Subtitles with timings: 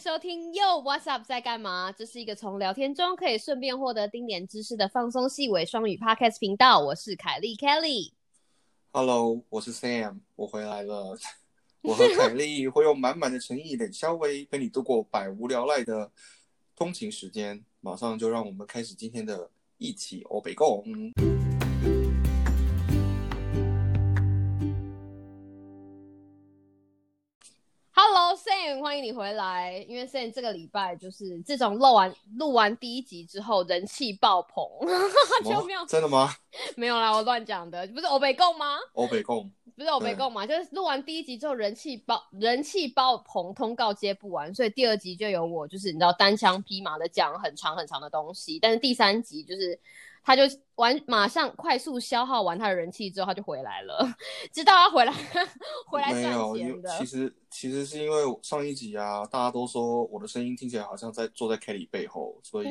[0.00, 1.92] 收听 Yo What's Up 在干嘛？
[1.92, 6.80] 这是一个从聊天中可以顺便获得丁点知识的放松细微双语 Podcast 频道。
[6.80, 8.12] 我是凯莉 Kelly。
[8.92, 11.18] Hello，我是 Sam，我回来了。
[11.84, 16.10] 我和凯莉会用满满的诚意、冷笑微陪你度过百无聊赖的
[16.74, 17.62] 通勤时间。
[17.82, 20.82] 马上就让我们开始今天的一起欧北共。
[28.40, 29.84] Sam，欢迎你回来。
[29.86, 34.64] 因为 Sam 这个礼拜就是自从录完录完第一集之后，人气爆棚，
[35.44, 36.30] 就没有真的吗？
[36.74, 38.78] 没有啦，我乱讲的，不是欧北共吗？
[38.94, 49.78] 欧北共，不是欧北共嘛，就是录完第一集之后人气爆人气爆棚，通告接不完，所以第二集就有我，就是你知道单枪匹马的讲很长很长的东西，但是第三集就是
[50.22, 50.42] 他就
[50.76, 54.06] 完马上快速消耗完他的人气之后，他就回来了，
[54.52, 55.12] 知道他回来
[55.88, 56.22] 回来赚
[56.54, 57.06] 钱的为其。
[57.06, 62.68] 实其实是因为上一集啊，大家都说我的声音听起来好像在坐在 Kelly 背后，所以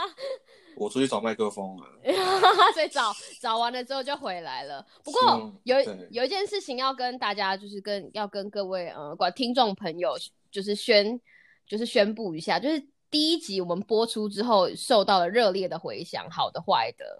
[0.76, 1.86] 我出去找麦克风了。
[2.74, 4.86] 所以找找完了之后就回来了。
[5.02, 10.14] 不过有对有一件事情要跟大家，就是跟要跟各位呃管听众朋友，
[10.50, 11.18] 就是宣
[11.66, 17.18] 就是宣布一下，就是第一集我们播出之后受到了热烈的回响，好的坏的，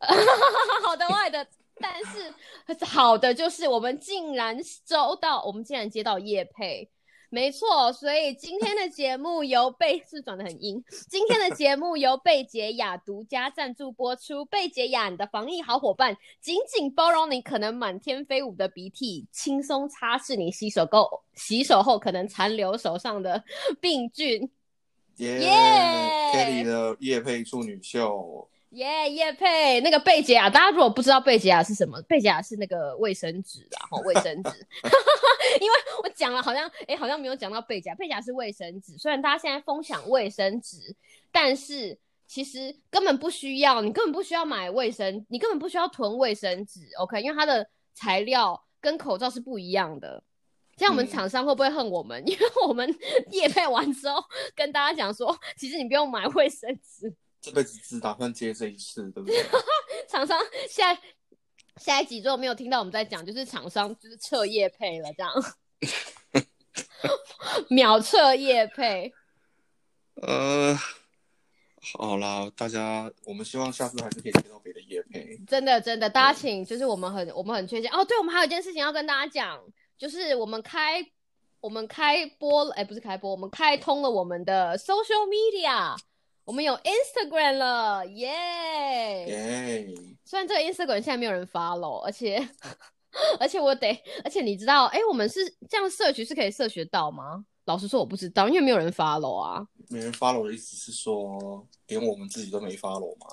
[0.84, 1.46] 好的坏的。
[1.78, 2.32] 但是
[2.86, 6.88] 好的就是我们竟然收到，我们竟然接到叶配，
[7.28, 10.82] 没错，所以今天的节目由贝是转的很硬。
[11.10, 14.42] 今天的节目由贝洁雅独家赞助播出。
[14.46, 23.44] 贝洁雅，你的防疫好伙伴，紧紧包容你可能满天飞舞的鼻涕，轻松擦拭你洗手后洗手后可能残留手上的
[23.82, 24.50] 病菌。
[25.16, 25.50] 耶、耶
[26.32, 34.50] Kelly 的夜配处女秀，耶、叶配那个贝洁雅，大家如果不知道贝洁雅是什么，贝洁雅是那个卫生纸啊，吼，卫生纸。
[35.60, 38.98] 因为我讲了，好像哎、好像没有讲到贝洁雅，贝洁雅是卫生纸。
[38.98, 40.94] 虽然大家现在疯抢卫生纸，
[41.32, 41.96] 但是
[42.26, 47.22] 其实根本不需要，你根本不需要买卫生，你根本不需要囤卫生纸，OK？
[47.22, 50.22] 因为它的材料跟口罩是不一样的。
[50.76, 52.22] 这样我们嗯厂商会不会恨我们？
[52.28, 52.86] 因为我们
[53.32, 54.22] 夜配完之后
[54.54, 59.42] 跟大家讲说，其实你不用买卫生纸，这辈子只打算接这一次，对不对？
[60.08, 60.38] 厂商
[60.68, 60.96] 下
[61.76, 65.32] 下一集如果没有听到我们在讲，就是厂商就是撤业配了，这样
[67.68, 69.12] 秒撤夜配。
[70.22, 70.76] 呃，
[71.94, 75.38] 好啦，大家，我们希望下次还是可以接到别的夜配。
[75.46, 78.04] 真的真的，大家请，就是我们很我们很缺钱哦。
[78.04, 79.62] 对，我们还有一件事情要跟大家讲，
[79.98, 81.04] 就是我们开
[81.60, 85.96] 我们开播了，哎，不是开播，我们开通了我们的 social media，
[86.44, 88.28] 我们有 Instagram 了，耶、
[89.26, 92.46] 耶、虽然这个 Instagram 现在没有人 follow，而且
[93.40, 97.44] 而且我得，而且你知道，哎，我们是这样社群是可以社学到吗？
[97.64, 99.66] 老实说我不知道，因为没有人 follow 啊。
[99.88, 103.26] 没人 follow 的意思是说，连我们自己都没 follow 吗？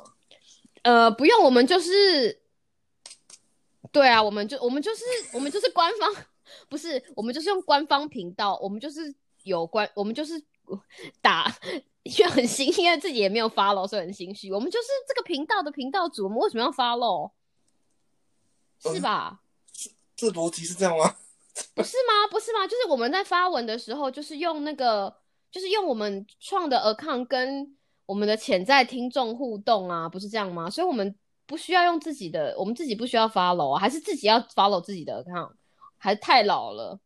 [0.84, 2.42] 呃，不用，我们就是，
[3.92, 5.04] 对啊，我们就我们就是
[5.34, 6.26] 我们就是官方，
[6.70, 10.42] 不是我们就是用官方频道，我们就是有关，我们就是
[11.22, 11.54] 打，
[12.04, 14.52] 因为很心，因为自己也没有 follow，所以很心虚。
[14.52, 17.32] 我们就是这个频道的频道主，我们为什么要 follow？
[18.80, 19.42] 是吧？
[20.16, 21.16] 这逻辑是这样吗？
[21.76, 22.28] 不是吗？
[22.30, 22.66] 不是吗？
[22.68, 25.16] 就是我们在发文的时候，就是用那个，
[25.52, 30.70] 就是用我们创的 account 跟我们的潜在听众互动啊，不是这样吗？
[30.70, 31.16] 所以我们
[31.46, 35.52] 不需要用自己的，我们自己不需要 follow 啊，还是自己要 follow 自己的 account，
[36.04, 37.00] 还太老了。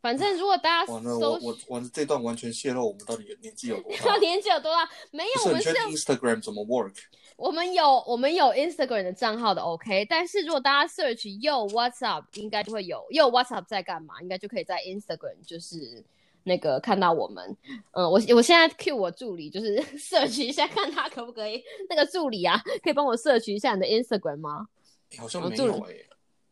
[0.00, 4.16] 反正如果大家搜我我完这段完全泄露我们到底年纪有多大。
[4.22, 4.88] 年纪有多大？
[5.10, 6.94] 没有，我们是用 Instagram 怎么 work？
[7.36, 16.04] 我们有我们有 Instagram 的账号的 OK，但是如果大家 search Yo WhatsApp，应该就会有 Yo WhatsApp 在干嘛，应该就可以在 Instagram 就是
[16.44, 17.56] 那个看到我们。
[17.90, 21.60] 嗯，我我现在 cue 我助理就是 search 一下，看他可不可以。
[21.90, 24.68] 那个助理啊，可以帮我 search 一下你的 Instagram 吗？
[25.10, 25.94] 欸好像我助没有哎、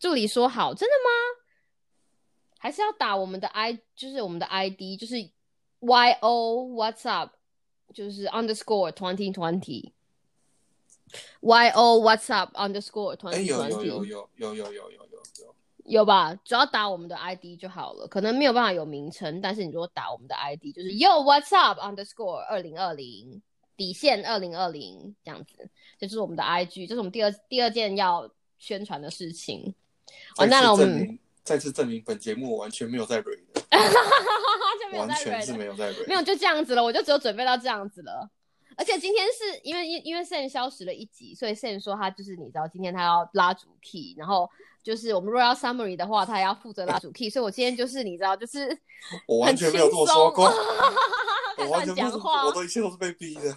[0.00, 1.45] 助理说好，真的吗？
[2.58, 5.16] 还是要打我们的 i，就是我们的 ID，就是
[5.80, 7.32] Y O What's Up，
[7.92, 9.92] 就是 underscore twenty twenty。
[11.40, 15.00] Y O What's Up underscore 哎、twenty 有有 twenty 有有有有有有有
[15.38, 15.54] 有，
[15.84, 16.34] 有吧？
[16.44, 23.40] 只要打我们的 ID 就好了，可能没有办法有名称，但是你如果打我们的 ID，就是 Yo What's Up underscore 二零二零
[23.76, 28.28] 底线二零二零这样子，这就是我们的 IG，这是我们第二第二件要
[28.58, 29.74] 宣传的事情。
[30.38, 33.62] 完蛋了，我们再次证明本节目完全没有在蕊的，
[34.98, 36.04] 完全是没有在蕊。
[36.08, 38.28] 没有就这样子了，我就只有准备到这样子了。
[38.76, 44.50] 而且今天是因为因因为 Sen 消失了一集，所以 Sen 说他就是你知道今天他要拉主 key，然后
[44.82, 48.76] 就是我们如果要 summary 的话，他也要负责拉主 key，所以我今天就是你知道就是
[49.28, 50.48] 我完全没有这么说过，
[51.56, 53.56] 开 我完全不是，始乱讲话我，都一切都是被逼的。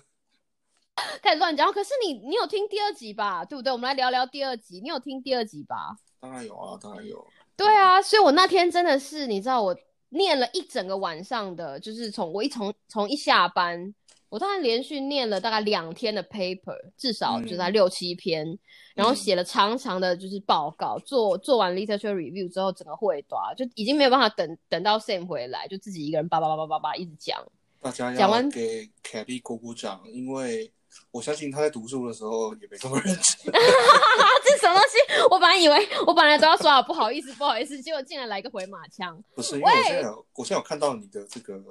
[1.23, 1.73] 开始乱讲话。
[1.73, 3.43] 可是你你有听第二集吧？
[3.43, 3.73] 对不对？
[3.73, 5.97] 我们来聊聊第二集，你有听第二集吧？
[6.21, 7.25] 当然有啊，当然有。
[7.59, 9.75] 对啊，所以我那天真的是，你知道，我
[10.09, 13.93] 念了一整个晚上的，就是从我一从从一下班，
[14.29, 18.57] 我大概连续念了大概两天的 paper，至少就在嗯六七篇，
[18.95, 27.45] 然后写了长长的就是报告，做做完 literature review 之后，整个会短就已经没有办法等等到 Sam 回来，就自己一个人叭叭叭叭叭叭一直讲。
[27.81, 30.71] 大家要讲完给凯莉鼓鼓掌，因为
[31.11, 33.53] 我相信他在读书的时候也没这么认真。
[33.53, 33.59] 啊，
[34.45, 35.21] 这什么东西？
[35.29, 41.61] 我本来以为我本来都要说好不好意思不好意思，结果竟然来个回马枪不是， 因为我现在有，我现在有看到你的这个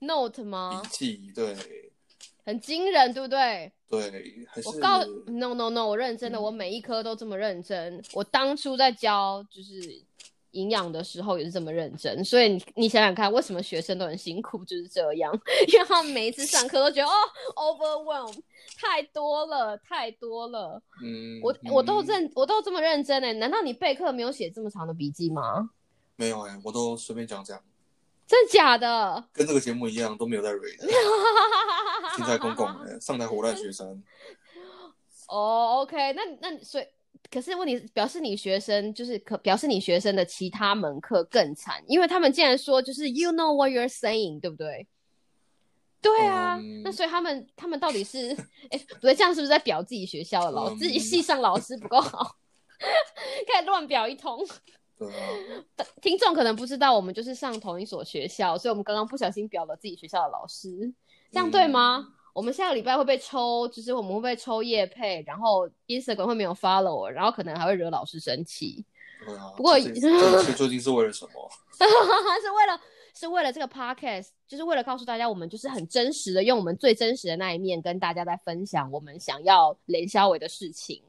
[0.00, 0.88] note 吗笔？
[0.90, 1.56] 记，对
[2.46, 3.72] 很惊人，对不对？
[3.88, 8.02] 对，还是我告 no no no，我认真的，嗯我每一科都这么认真。
[8.12, 10.02] 我当初在教就是
[10.54, 15.32] 营养的时候也是这么认真，所以你你想想看，为什么学生都很辛苦，就是这样，
[15.72, 17.14] 因为他们每一次上课都觉得哦
[17.56, 18.34] overwhelm
[18.80, 20.80] 太多了，太多了。
[21.02, 25.70] 嗯，我我都嗯认我都这么认真哎，难道你备课没有写这么长的笔记吗？
[26.16, 27.60] 没有哎、我都随便讲讲，
[28.26, 29.24] 真的假的？
[29.32, 30.88] 跟这个节目一样，都没有在 read 的。
[32.16, 34.00] 现在公共的上台活烂学生，
[35.28, 36.84] 哦、o k 那那所以，
[37.30, 44.86] 可是问题是表示你学生就是可表示你学生的其他门课更惨，因为他们竟然说就是 you know what you're saying，对不对？
[46.00, 48.36] 对啊，嗯那所以他们他们到底是
[48.70, 52.36] 哎，不对，这样是不是在表自己学校的老、嗯自己系上老师不够好，
[53.50, 54.46] 开始乱表一通？
[54.98, 60.92] 对啊，听众可能不知道，我们就是上同一所学校，所以我们刚刚不小心表了自己学校的老师，
[61.32, 62.06] 这样对吗？
[62.34, 68.84] 我们下个礼拜会被抽，就是我们会被抽叶配，然后 Instagram 会没有 follow，然后可能还会惹老师生气，
[69.26, 69.54] 啊。
[69.56, 71.50] 不过这这一切究竟是为了什么？
[71.78, 72.80] 是为了
[73.14, 81.00] 是为了这个 podcast，就是为了告诉大家，我们就是很真实的用我们最真实的那一面跟大家在分享我们想要连消伟的事情。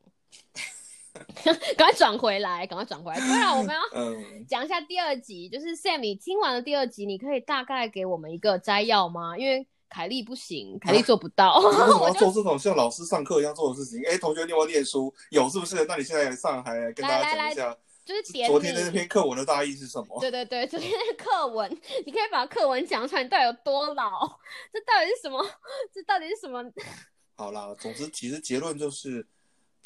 [1.75, 3.17] 赶快转回来，赶快转回来。
[3.19, 9.35] 对了，我们要嗯，讲一下第二集，就是 Sam，你听完了第二集，你可以大概给我们一个摘要吗？
[9.37, 11.59] 因为凯莉不行，凯莉做不到。
[11.59, 14.03] 你为什么要做这种像老师上课一样做的事情？
[14.05, 15.13] 哎，同学，你有没有念书？
[15.29, 15.85] 有是不是？
[15.85, 18.91] 那你现在上来跟大家讲一下，就是点昨天的那。
[18.91, 20.19] 篇课文的大意是什么？
[20.19, 21.69] 对对对，昨天的课文，
[22.05, 24.39] 你可以把课文讲出来，你到底有多老？
[24.73, 25.45] 这到底是什么？
[25.93, 26.63] 这到底是什么？
[27.35, 29.25] 好啦，总之其实结论就是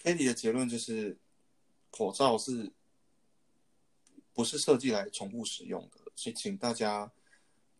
[0.04, 1.18] ，Kitty 的结论就是，
[1.92, 2.72] 口罩是
[4.34, 6.12] 不是设计来重复使用的？
[6.16, 7.12] 所以请大家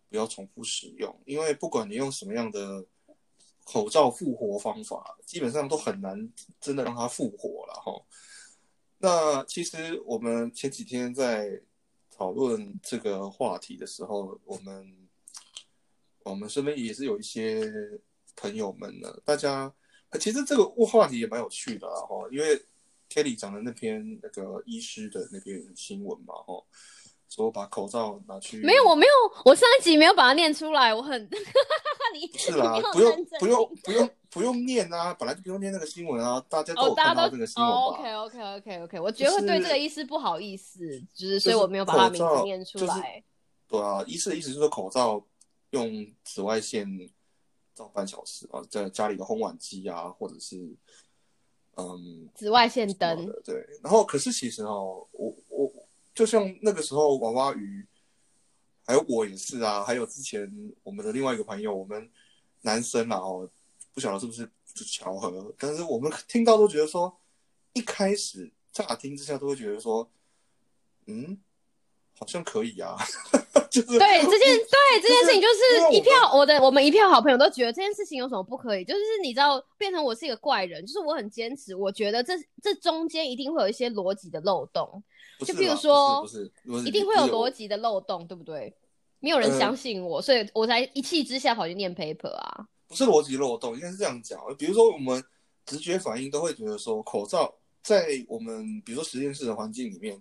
[0.10, 2.86] 不要重复使用，因为不管你用什么样的
[3.64, 8.06] 口罩复活方法，基本上都很难真的让它复活了哈。
[8.98, 11.62] 那其实我们前几天在
[12.10, 15.08] 讨论这个话题的时候，我们
[16.24, 17.72] 我们身边也是有一些
[18.36, 19.74] 朋友们呢，大家
[20.20, 22.62] 其实这个话题也蛮有趣的哈，因为
[23.10, 26.62] Kelly 讲的那篇那个医师的那篇新闻嘛哈，
[27.30, 29.12] 说把口罩拿去没有，我没有，
[29.46, 31.30] 我上一集没有把它念出来，我很
[32.14, 40.80] 你是啦你，要不用不用不用不用念啊，本来就不用念那个新闻啊，大家都看到这个新闻哦吧？，OK OK OK OK，我觉得会对这个医师不好意思，
[41.14, 43.24] 就是所以我没有把他名字念出就是来。
[43.68, 45.24] 对啊，医师的意思就是说口罩
[45.70, 46.88] 用紫外线
[47.76, 50.58] 照半小时啊，在家里的烘碗机啊，或者是
[51.76, 53.64] 嗯紫外线灯，对。
[53.84, 55.69] 然后可是其实哦，我我
[56.20, 57.88] 就像那个时候娃娃鱼，
[58.86, 60.52] 还有我也是啊，还有之前
[60.84, 62.12] 我们的另外一个朋友，我们
[62.64, 63.50] 男生啊哦，
[63.94, 64.52] 不晓得是不是
[64.84, 67.18] 巧合，但是我们听到都觉得说，
[67.72, 70.12] 一开始乍听之下都会觉得说，
[71.06, 71.40] 嗯，
[72.20, 72.98] 好像可以啊，
[73.72, 85.02] 就是对这件对这件事情，就是一票我的我们一票好朋友都觉得这件事情有什么不可以，就是你知道变成我是一个怪人，就是我很坚持，我觉得这这中间一定会有一些逻辑的漏洞，
[85.40, 86.26] 就譬如说
[86.86, 88.76] 一定会有逻辑的漏洞，对不对？
[89.22, 92.66] 没有人呃相信我，所以我才一气之下跑去念 paper 啊。
[92.88, 94.40] 不是逻辑漏洞，应该是这样讲。
[94.58, 95.24] 比如说，我们
[95.66, 100.20] 直觉反应都会觉得说，口罩在我们比如说实验室的环境里面，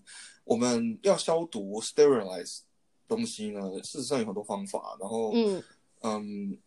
[0.49, 2.61] 我们要消毒 sterilize
[3.07, 4.97] 东西呢，事实上有很多方法。
[4.99, 5.63] 然后，嗯，
[6.01, 6.59] 嗯，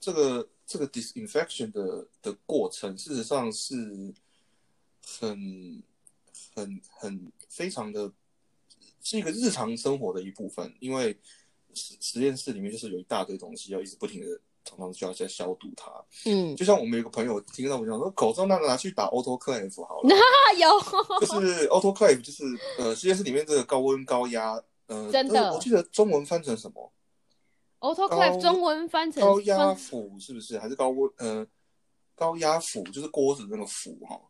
[0.00, 4.14] 这个这个 disinfection 的的过程，事实上是
[5.04, 5.82] 很
[6.54, 8.10] 很很非常的，
[9.02, 11.14] 是一个日常生活的一部分，因为
[11.74, 15.90] 实实验室里面就是有一大堆东西要一直不停的常常需要在消毒它。
[16.26, 20.16] 嗯，就像我们有个朋友听到我讲说，口罩那拿去打 autoclave 好了，那
[20.58, 20.68] 有，
[21.24, 22.42] 就是 autoclave 就是
[22.78, 26.92] 呃实验室里面这个高温高压，呃，真的呃我记得中文翻成什么
[27.80, 30.58] ？autoclave 中文翻成高压釜是不是？
[30.58, 31.46] 还是高温呃
[32.14, 32.82] 高压釜？
[32.84, 34.20] 就是锅子那个釜哈。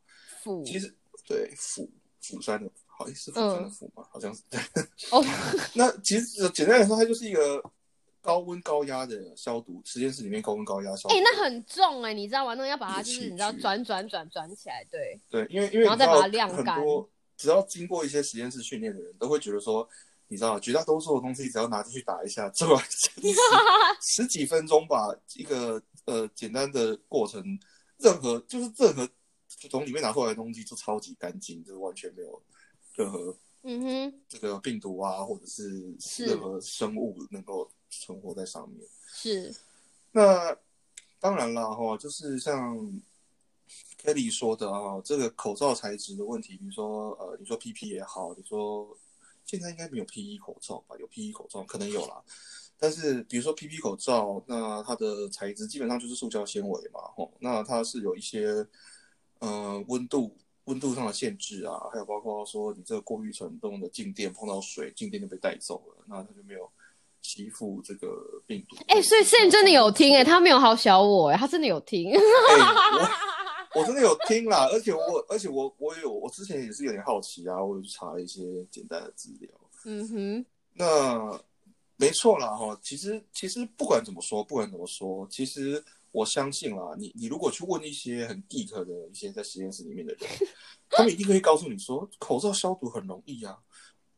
[0.43, 0.95] 釜其实
[1.27, 1.89] 对釜
[2.21, 4.61] 釜山的，好像是釜山的釜嘛，好像是对。
[5.11, 5.25] 哦，
[5.75, 7.63] 那其实简单来说，它就是一个
[8.27, 11.15] 高温高压的消毒，实验室里面高温高压消毒。
[11.15, 12.55] 哎、那很重哎、你知道吗？
[12.55, 19.89] 那个要把它就是你知道转转转转起来，对，对，因为因为然后再把它晾干很多只要经过一些实验室训练的人，都会觉得说，
[20.27, 23.11] 你知道，绝大多数的东西只要拿进去打一下， 做完十
[24.03, 27.41] 十几分钟吧，一个呃简单的过程，
[27.99, 29.09] 任何就是任何
[29.71, 32.43] 从里面拿出来的东西就超级干净，就是完全没有
[32.97, 38.87] 任何嗯哼，这个病毒啊，或者是是任何生物能够存活在上面。
[39.07, 39.55] 是，
[40.13, 40.57] 那
[41.19, 42.77] 当然了哈，就是像
[44.03, 48.97] Kelly 说的啊，这个口罩材质的问题，比如说呃，你说 PP 也好，你说
[49.45, 50.97] 现在应该没有 PE 口罩吧？
[50.99, 52.23] 有 PE 口罩可能有啦，
[52.79, 58.67] 但是比如说 PP 口罩，那它的材质基本上就是塑胶纤维嘛，吼，那它是有一些
[59.41, 60.37] 呃温度。
[60.67, 66.69] 温度上的限制啊，还有包括说你这个过滤程中的静电碰到水，静电就被带走了，那它就没有
[67.27, 68.07] 吸附这个
[68.47, 68.77] 病毒。
[68.87, 72.21] 哎、所以 Sam 真的有听哎、他没有好小我哎、他真的有听，哎
[73.75, 79.51] 我 我真的有听啦，而且我而且我我有我之前也是有点好奇啊，我有去查了一些简单的资料。
[79.85, 81.41] 嗯哼，那
[81.97, 90.29] 没错啦哈，其实其实不管怎么说，不管怎么说，其实我相信啦，你你如果去问一些很 geek 的一些在实验室里面的人，
[90.89, 93.59] 他们一定可以告诉你说，口罩消毒很容易啊。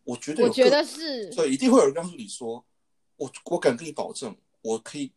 [0.05, 2.65] 我觉得有我觉个得是，对，一定会有人告诉你说，
[3.19, 5.13] 我我敢跟你保证，我可以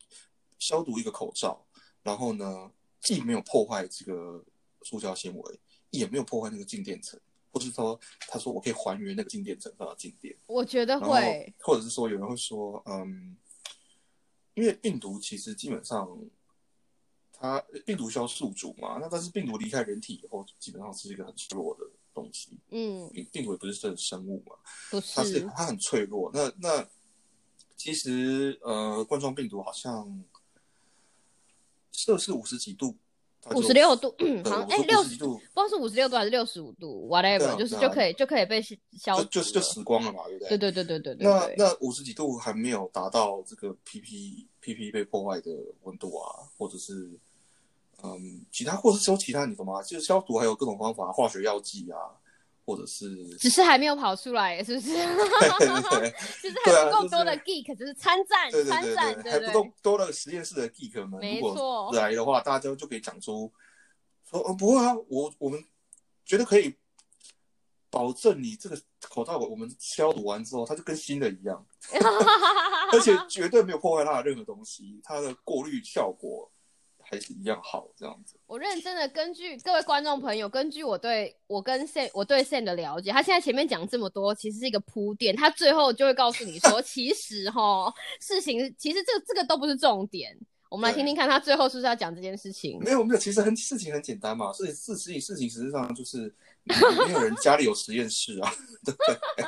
[0.60, 1.65] 消毒一个口罩，
[2.03, 4.43] 然后呢，既没有破坏这个
[4.81, 5.60] 塑胶纤维，
[5.91, 7.17] 也没有破坏那个静电层，
[7.53, 13.38] 或是说，他说我可以还原那个静电层上的静电，我觉得会，或者是说有人会说，嗯，
[14.55, 16.20] 因为病毒其实基本上。
[17.43, 19.00] 它病毒需要宿主嘛？
[19.01, 22.51] 那但是病毒离开人体以后，基本上是一个很弱的东西。
[22.70, 24.55] 嗯，病病毒也不是真的生物嘛，
[24.91, 26.29] 不是它是是，它很脆弱。
[26.31, 26.88] 那那
[27.82, 30.24] 其实呃，冠状病毒好像
[31.92, 32.96] 摄氏五十几度，
[33.56, 38.62] 五十六度，对好像哎六十，度不知道是五十六度还是六十五度，whatever，就是就可以就可以被
[39.00, 40.50] 消就就是就死光了嘛，对不对？
[40.50, 45.50] 对对对对对对那对，那五十几度还没有达到这个 PP PP 被破坏的
[45.82, 47.10] 温度啊，或者是
[48.04, 49.82] 嗯其他，或者是说其他，你懂吗？
[49.82, 51.98] 就是消毒还有各种方法，化学药剂啊，
[52.65, 54.94] 或者是只是还没有跑出来，是不是？
[56.41, 61.91] 就是还不够多的 geek，就是参战对对对参战，对，还不够多的实验室的 geek 们，没如果错。
[61.94, 63.51] 来的话，大家就可以讲出
[64.30, 65.63] 说，哦，不会啊，我我们
[66.25, 66.74] 觉得可以
[67.89, 71.65] 保证你这个口罩我们消毒完之后，它就跟新的一样，
[72.94, 76.50] 而且绝对没有破坏它的任何东西，它的过滤效果
[77.12, 78.38] 还是一样好，这样子。
[78.48, 90.38] 我认真的根据各位观众朋友，根据我对我跟 Sam 我对 Sam 的了解，他现在前面讲这么多，其实是一个铺垫，他最后就会告诉你说， 其实哈事情其实这个这个都不是重点。
[90.70, 92.80] 我们来听听看，他最后是不是要讲这件事情？
[92.82, 96.74] 没有没有，其实很事情很简单嘛，事事事情事情实际上就是没
[97.08, 98.50] 没有人家里有实验室啊，
[98.86, 99.46] 对不对？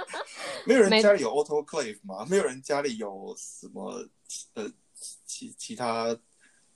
[0.66, 4.06] 没有人家里有 autoclave 嘛，没有人家里有什么
[4.56, 4.70] 呃
[5.26, 6.14] 其其他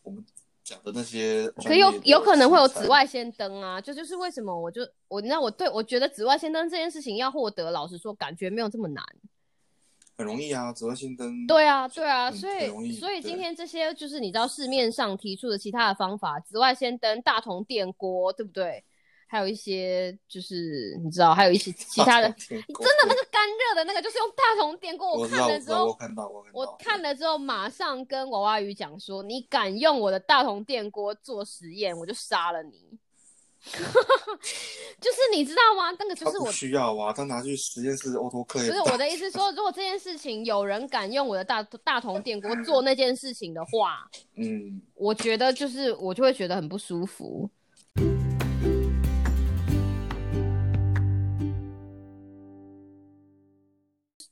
[0.01, 0.25] 我们
[0.67, 9.01] 讲的那些可有有可能会有紫外线灯啊，这就是为什么我就我那我对我觉得紫外线灯这件事情要获得，老实说感觉没有这么难。
[10.17, 18.83] 很容易啊，紫外线灯对啊，对啊，嗯所以所以今天这些就是你知道市面上提出的其他的方法，紫外线灯、大同电锅，对不对？
[19.29, 25.87] 还有一些就是你知道，还有一些其他的，真真的那个干热的那个就是用大铜电锅，我看了之后。
[25.87, 32.97] 我看到我看了之后，马上跟娃娃鱼讲说：“你敢用我的大铜电锅做实验，我就杀了你。
[35.01, 35.91] ”就是你知道吗？
[35.99, 47.49] 那个就是我需要啊，他拿去实验室 autoclave 不是我的意思说，如果这件事情有人敢用我的大大铜电锅做那件事情的话，嗯，我觉得就是我就会觉得很不舒服。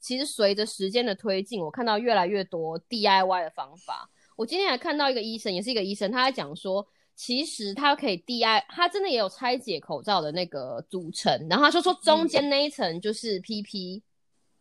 [0.06, 4.08] 其实随着时间的推进，我看到越来越多 DIY 的方法。
[4.36, 14.04] 我今天还看到一个医生，也是一个医生，他在讲说，其实他可以 DI，他真的也有拆解口罩的那个组成，然后他就说中间那一层就是 PP，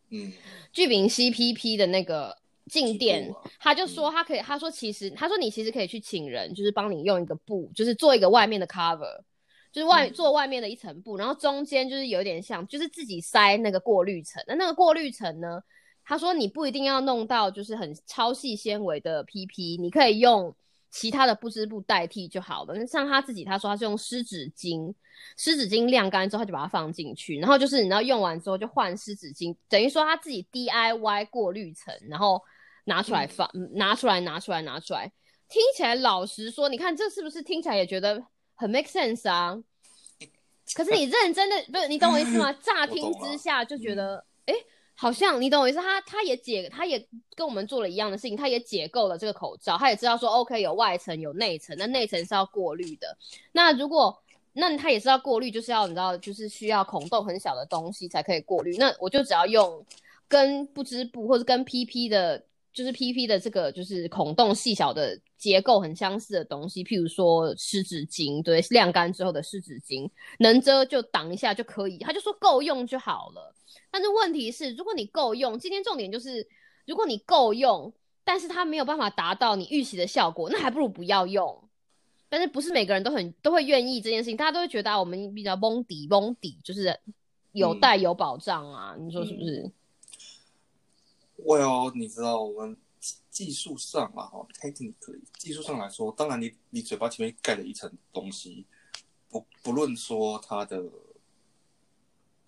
[0.09, 0.33] 嗯
[0.73, 2.35] 聚丙烯 PP 的那个
[2.71, 9.21] 静电啊，他就说他可以，他说其实他说你其实可以去请人，就是帮你用一个布，就是做一个外面的 cover，
[9.75, 14.41] 就是外、嗯做外面的一层布，然后中间就是有点像，就是自己塞那个过滤层。
[14.47, 15.61] 那那个过滤层呢，
[16.05, 20.55] 他说你不一定要弄到就是很超细纤维的 PP，你可以用
[20.91, 22.75] 其他的不织布代替就好了。
[22.75, 24.95] 那像他自己，他说他是用湿纸巾，
[25.37, 32.41] 湿纸巾晾干之后他就把它放进去，然后就是你知道用完之后就换湿纸巾，等于说他自己 DIY 过滤层，然后
[32.85, 35.11] 拿出来放，嗯拿出来拿出来拿出来，
[35.49, 38.23] 听起来老实说，你看这是不是听起来也觉得
[38.55, 39.59] 很 make sense 啊？
[40.75, 42.53] 可是你认真的不是你懂我意思吗？
[42.63, 44.55] 乍听之下就觉得，哎、
[44.95, 46.99] 好像你懂我意思，他他也解，他也
[47.37, 53.17] 跟我们做了一样的事情，他也解构了这个口罩，他也知道说，OK 有外层有内层，那内层是要过滤的。
[53.53, 54.17] 那如果
[54.55, 58.77] 那他也是要过滤，就是要你知道，就是需要孔洞很小的东西才可以过滤。
[58.77, 59.85] 那我就只要用
[60.29, 62.43] 跟不织布或者跟 PP 的，
[62.75, 71.99] 就是 PP 的这个就是孔洞细小的结构很相似的东西，譬如说湿纸巾，对，晾干之后的湿纸巾，能遮就挡一下就可以。
[71.99, 73.55] 他就说够用就好了。
[73.91, 76.47] 但是问题是，如果你够用，今天重点就是，
[76.85, 77.93] 如果你够用，
[78.25, 81.63] 但是它没有办法达到你预期的效果，那还不如不要用。
[82.29, 86.99] 但是不是每个人都很都会愿意这件事情，大家都会觉得啊，我们比较蒙底蒙底，就是
[87.53, 89.71] 有带有保障啊，你说是不是？
[91.37, 92.77] Well，你知道我们
[93.31, 98.65] 技术上啊，哈，technically 技术上来说，当然你你嘴巴前面盖了一层东西，
[99.29, 100.83] 不不论说它的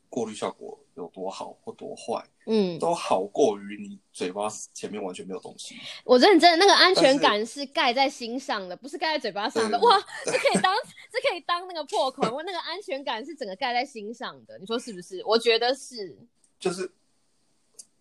[0.08, 5.76] 过滤效果有多好或多坏，嗯，都好过于你嘴巴前面完全没有东西。
[6.04, 9.78] 我认真的那个安全感是盖在心上的，不是盖在嘴巴上的。
[9.80, 10.74] 哇，这可以当
[11.10, 15.22] 这可以当那个破口，我那个安全感是整个盖在心上的，你说是不是？
[15.26, 16.16] 我觉得是。
[16.58, 16.90] 就是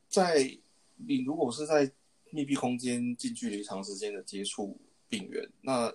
[0.08, 0.58] 在
[0.96, 1.92] 你如果是在
[2.32, 5.94] 密闭空间近距离长时间的接触病源，那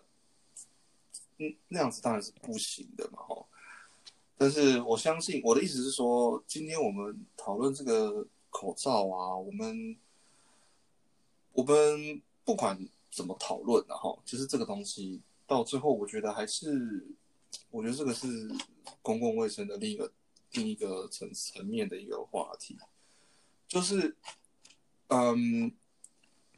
[1.38, 3.46] 嗯那样子当然是不行的嘛，哈。
[4.36, 9.96] 但是我相信我的意思是说，今天我们讨论这个口罩啊，我们
[11.52, 12.78] 我们不管
[13.10, 17.06] 怎么讨论然后就是这个东西到最后，我觉得还是，
[17.70, 18.50] 我觉得这个是
[19.02, 20.10] 公共卫生的另一个
[20.52, 22.78] 另一个层层面的一个话题，
[23.68, 24.16] 就是，
[25.10, 25.72] 嗯，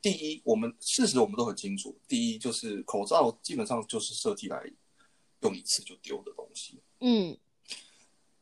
[0.03, 4.63] 第一，我们事实我们都很清楚，第一就是口罩基本上就是设计来
[5.41, 6.79] 用一次就丢的东西。
[7.01, 7.37] 嗯，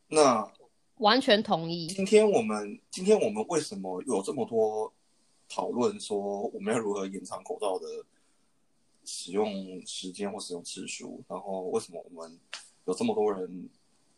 [0.08, 0.52] 那
[0.96, 1.86] 完全同意。
[1.86, 4.92] 今天我们今天我们为什么有这么多
[5.48, 8.04] 讨论说我们要如何延长口罩的
[9.04, 11.22] 使用时间或使用次数？
[11.28, 12.36] 然后为什么我们
[12.84, 13.70] 有这么多人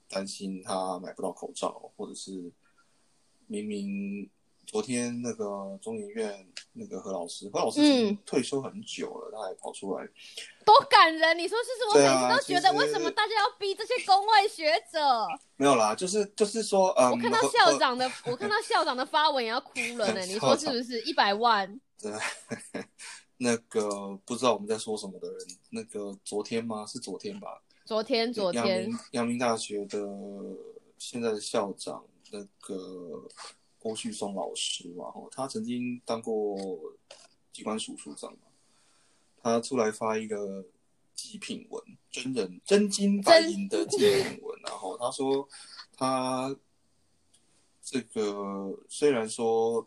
[0.08, 2.50] 担心他买不到口罩，或者是
[3.46, 4.28] 明明
[4.66, 7.80] 昨天那个中研院那个何老师，何老师
[8.24, 10.06] 退休很久了，他还跑出来，
[10.64, 11.38] 多感人！
[11.38, 12.04] 你说是不是？
[12.04, 15.26] 我每次都觉得，为什么大家要逼这些工位学者？
[15.56, 20.20] 没有啦，就是就是说，嗯，我看到校长的，我看到校长的发文也要哭了呢。
[20.26, 21.00] 你说是不是？
[21.02, 22.12] 一百万，对，
[23.36, 25.38] 那个不知道我们在说什么的人，
[25.70, 26.86] 那个昨天吗？
[26.86, 27.60] 是昨天吧？
[27.84, 29.98] 昨天昨阳天明阳明大学的
[30.98, 33.28] 现在的校长那个
[33.82, 36.56] 郭旭松老师嘛，哦，他曾经当过
[37.52, 38.38] 机关署署长嘛，
[39.42, 40.64] 他出来发一个
[41.16, 45.48] 祭品文，真人真金白银的祭品文，然后他说
[45.96, 46.56] 他
[47.82, 49.84] 这个虽然说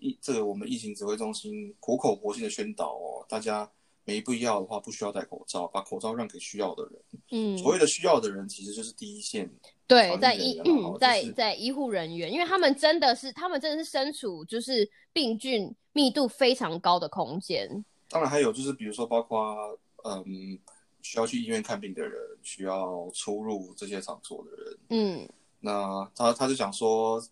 [0.00, 3.70] 疫这个我们疫情指挥中心苦口婆心的宣导哦，大家
[4.08, 6.92] 没必要的话不需要戴口罩，把口罩让给需要的人。
[7.30, 9.46] 嗯，所谓的需要的人，其实就是第一线
[9.86, 10.58] 对，在医
[10.98, 17.68] 在就是在医护人员，因为他们真的是，他们真的是身处就是病菌密度非常高的空间。
[18.08, 20.58] 当然还有就是，比如说包括嗯，
[21.02, 25.28] 需要去医院看病的人，需要出入这些场所的人，嗯，
[25.60, 27.22] 那他他就讲说，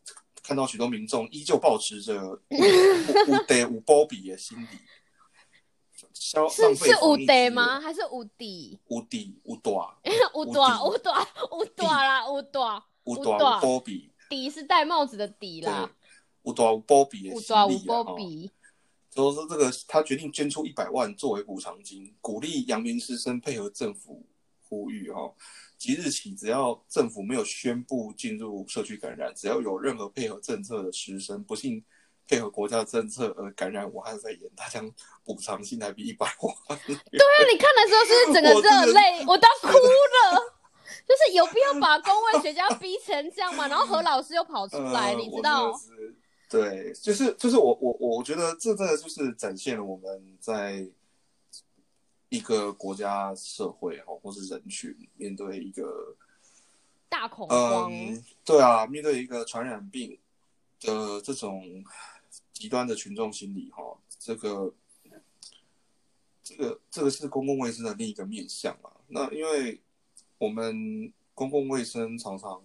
[0.43, 4.77] 看到许多民众依旧保持着 五五得五波比的心理，
[6.13, 7.81] 消是是五防疫资 day 源吗？？
[7.81, 8.79] 还是五 D？
[8.89, 9.75] 五底五多
[10.35, 15.91] 五五大 底五大五大啦，五大五多五大五波比，底是戴帽子的底啦，，
[16.43, 18.51] 五多五波比的五心理啊，大五波哦比。
[19.11, 24.27] 所以说这个他决定捐出一百万作为补偿金，鼓励阳明师生配合政府
[24.69, 25.33] 呼吁哈、
[25.79, 31.83] 即日起，只要政府没有宣布进入社区感染，只要有任何配合政策的师生不幸
[32.27, 34.91] 配合国家政策而感染武汉肺炎，他将
[35.25, 36.79] 补偿新台币一百万。
[36.87, 40.57] 对啊，你看的时候是不是整个 热泪，我都哭了。
[41.07, 43.69] 就是有必要把公卫学家逼成这样吗？
[43.69, 45.73] 然后何老师又跑出来，呃你知道
[46.49, 50.85] 对，就是就是我我我觉得这真的就是展现了我们在
[52.29, 56.17] 一个国家社会哦，或是人群面对一个
[57.09, 57.89] 大恐慌。
[57.93, 60.19] 嗯，对啊，面对一个传染病
[60.81, 61.63] 的这种
[62.57, 63.83] 极端的群众心理哈，
[64.19, 64.75] 这个
[66.43, 68.91] 这个这个是公共卫生的另一个面向啊。
[69.09, 69.79] 那因为
[70.39, 72.63] 我们公共卫生常常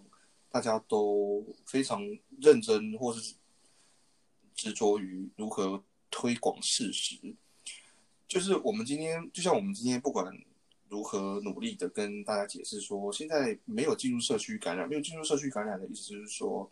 [0.49, 2.01] 大家都非常
[2.39, 3.35] 认真，或是
[4.55, 7.17] 执着于如何推广事实。
[8.29, 10.33] 就是我们今天，就像我们今天不管
[10.87, 16.71] 如何努力的跟大家解释说，现在没有进入社区感染，没有进入社区感染的意思就是说，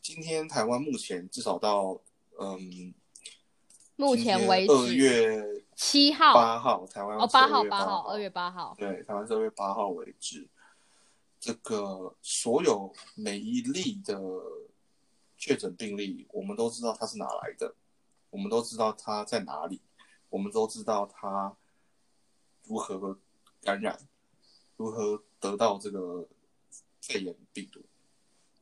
[0.00, 2.00] 今天台湾目前至少到
[2.42, 2.94] 嗯，
[3.96, 10.48] 目前为止二月七号八号，台湾哦，八号号八号，二月八号，对，台湾是二月八号为止，
[11.38, 14.20] 这个所有每一例的
[15.36, 17.74] 确诊病例，我们都知道它是哪来的，
[18.30, 19.80] 我们都知道它在哪里，
[20.28, 21.56] 我们都知道它
[22.64, 23.18] 如何
[23.62, 23.98] 感染，
[24.76, 26.26] 如何得到这个
[27.00, 27.80] 肺炎病毒。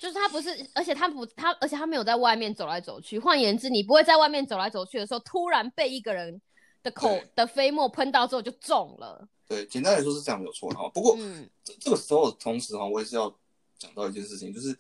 [0.01, 3.19] 就是他不是，而且他不他，而且他没有在外面走来走去。
[3.19, 6.41] 换言之，你不会在外面走来走去的时候，突然被一个人
[6.83, 9.29] 的口的飞沫喷到之后就中了。
[9.47, 10.89] 对，简单来说是这样没有错哈。
[10.89, 13.39] 不过，嗯这这个时候同时哈，我也是要
[13.79, 14.75] 讲到一件事情，就是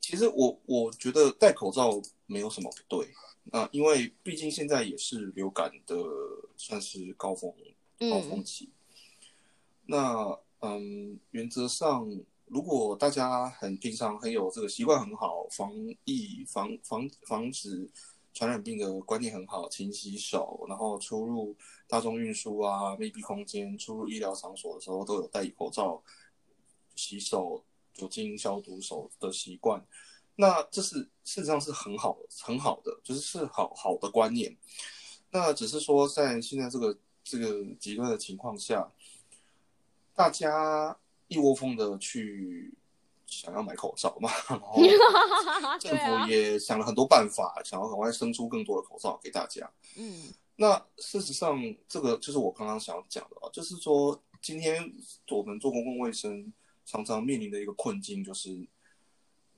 [0.00, 3.12] 其实我我觉得戴口罩没有什么不对
[3.52, 5.94] 啊、因为毕竟现在也是流感的
[6.56, 7.52] 算是高峰
[8.10, 8.70] 高峰嗯期。
[9.84, 12.10] 那嗯，原则上，
[12.46, 15.72] 如果大家很平常很有这个习惯很好，防
[16.04, 17.90] 疫防防防止
[18.32, 21.56] 传染病的观念很好，勤洗手，然后出入
[21.88, 26.02] 大众运输啊、密闭空间、出入医疗场所的时候都有戴口罩、
[26.94, 29.84] 洗手、酒精消毒手的习惯。
[30.36, 34.56] 那这是事实上是很好很好的，就是是好好的观念。
[35.30, 38.92] 那只是说在现在这个这个极端的情况下，
[40.14, 40.96] 大家
[41.28, 42.72] 一窝蜂的去
[43.26, 44.80] 想要买口罩嘛， 然后
[45.78, 49.70] 政府，也想了很多办法，想要赶快生出更多的口罩给大家。
[49.96, 50.32] 嗯。
[50.58, 54.90] 那事实上，这个就是我刚刚想讲的啊，就是说，今天
[55.28, 56.50] 我们做公共卫生
[56.86, 58.48] 常常面临的一个困境，就是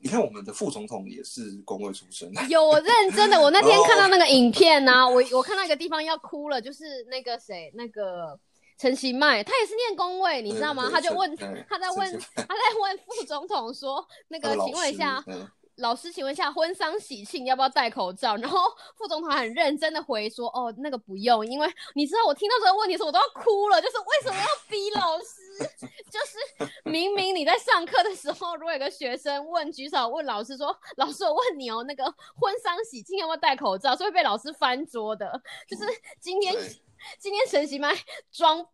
[0.00, 8.36] 你看我们的副总统也是公卫出身， 有我认真的，我那天看到那个影片呢、我我看到一个地方要哭了，就是那个谁，那个
[8.78, 10.88] 陈其迈，他也是念工位，你知道吗？
[10.90, 15.22] 他就问他在问他在问副总统说，那个请问一下
[15.78, 18.36] 老师，请问一下，婚丧喜庆要不要戴口罩？
[18.36, 18.58] 然后
[18.96, 23.80] 副总统很认真的回说：“哦，那个不用，因为你知道我听到这个问题的时候，我都要哭了。
[23.80, 25.86] 就是为什么要逼老师？
[26.10, 32.04] 就是明明你在上课的时候，如果有个学生问举手问老师说：‘老师，我问你哦，那个
[32.40, 35.40] 婚丧喜庆要不要戴口罩？’是会被老师翻桌的。
[35.68, 35.84] 就是
[36.20, 36.76] 今天对
[37.18, 37.94] 今天陈其迈
[38.30, 38.66] 装，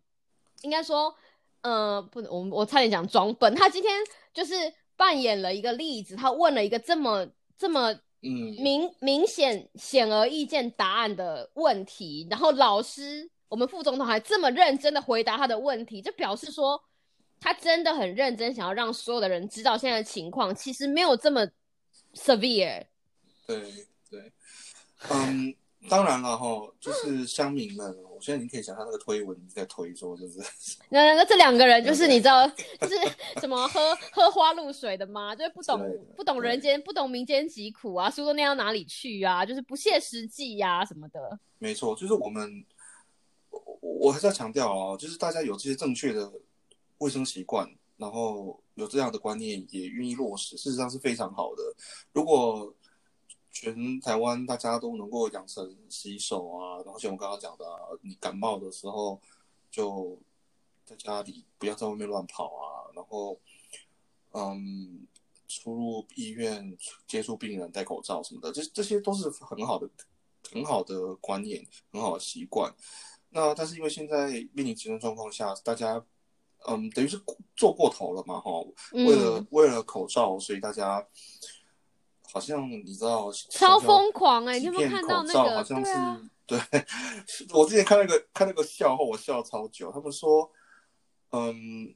[0.62, 1.14] 应该说，
[1.62, 3.54] 呃，不能，我我差点讲装笨。
[3.54, 3.92] 他今天
[4.32, 4.54] 就是
[4.96, 16.82] 扮演了一个例子，他问了一个这么这么嗯，明明显显而易见答案的问题，然后老师，我们副总统还这么认真的回答他的问题，就表示说
[17.38, 21.46] 他真的很认真，想要让所有的人知道现在的情况其实没有这么
[22.14, 22.86] severe。
[23.46, 23.60] 对
[24.10, 24.32] 对，
[25.10, 25.54] 嗯，
[25.90, 30.38] 当然了哈，就是乡民们，我现在你可以想象那个推文在推说，就是
[30.88, 32.48] 那那这两个人就是你知道，
[32.80, 32.96] 就是
[33.38, 35.36] 什么喝喝花露水的吗？
[35.36, 39.44] 就是不懂不懂人间不懂民间疾苦啊，书都念到哪里去啊？
[39.44, 41.38] 就是不切实际呀、什么的。
[41.58, 42.64] 没错，就是我们，
[43.50, 46.32] 我我还是要强调哦，就是大家有这些正确的
[46.98, 51.62] 卫生习惯，然后有这样的观念，也愿意落实，事实上是非常好的。
[52.12, 52.74] 如果
[53.54, 59.20] 全台湾大家都能够养成洗手啊，然后像我刚刚讲的、啊，你感冒的时候
[59.70, 60.18] 就
[60.84, 63.38] 在家里不要在外面乱跑啊，然后
[64.32, 65.06] 嗯，
[65.46, 69.88] 出入医院接触病人戴口罩什么的，这这些都是很好的
[70.52, 72.74] 很好的观念，很好的习惯。
[73.30, 76.04] 那但是因为现在面临极端状况下，大家
[76.66, 77.22] 嗯等于是
[77.54, 78.50] 做过头了嘛，哈，
[78.92, 81.06] 为了、嗯，为了口罩，所以大家
[82.34, 85.54] 好像你知道超疯狂哎、几你有没有看到那个？
[85.54, 86.58] 好像对啊，是对，
[87.54, 89.92] 我之前看那个看那个笑话，我笑超久。
[89.92, 90.50] 他们说，
[91.30, 91.94] 嗯，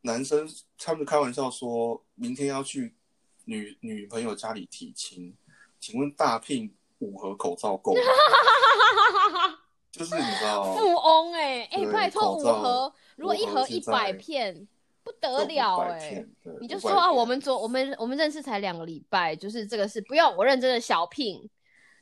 [0.00, 2.96] 男生他们开玩笑说，明天要去
[3.44, 5.36] 女女朋友家里提亲，
[5.78, 8.00] 请问大聘五盒口罩够吗？
[9.92, 14.66] 就是你知道，富翁哎、哎、对拜托五盒，如果一盒盒一百片，
[15.04, 16.24] 不得了哎！
[16.60, 21.48] 你就说啊，我们昨我们我们认识才两个礼拜，就是这个是不用我认真的小聘，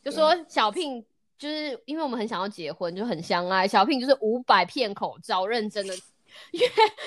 [0.05, 1.05] 就说小聘
[1.39, 5.95] 就是因为我们很想要结婚，就很相爱，小聘就是五百片口罩，认真的。
[6.53, 6.61] 岳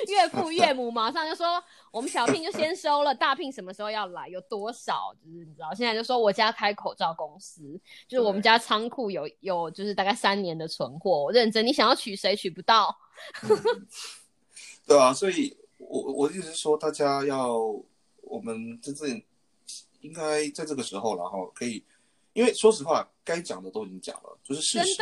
[0.10, 4.28] 岳父岳母马上就说：“我们小聘就先收了，大聘什么时候要来？
[4.28, 5.16] 有多少？
[5.24, 11.24] 就是你知道，现在就说我家开口罩公司，就是我们家仓库有有，就是大概三年的存货。
[11.24, 12.94] 我认真，你想要娶谁娶不到？
[14.86, 15.56] 对啊，所以
[15.90, 17.58] 我我意思是说，大家要
[18.22, 19.22] 我们真正
[20.02, 21.84] 应该在这个时候，然后可以，
[22.34, 25.02] 因为说实话，该讲的都已经讲了，就是事实、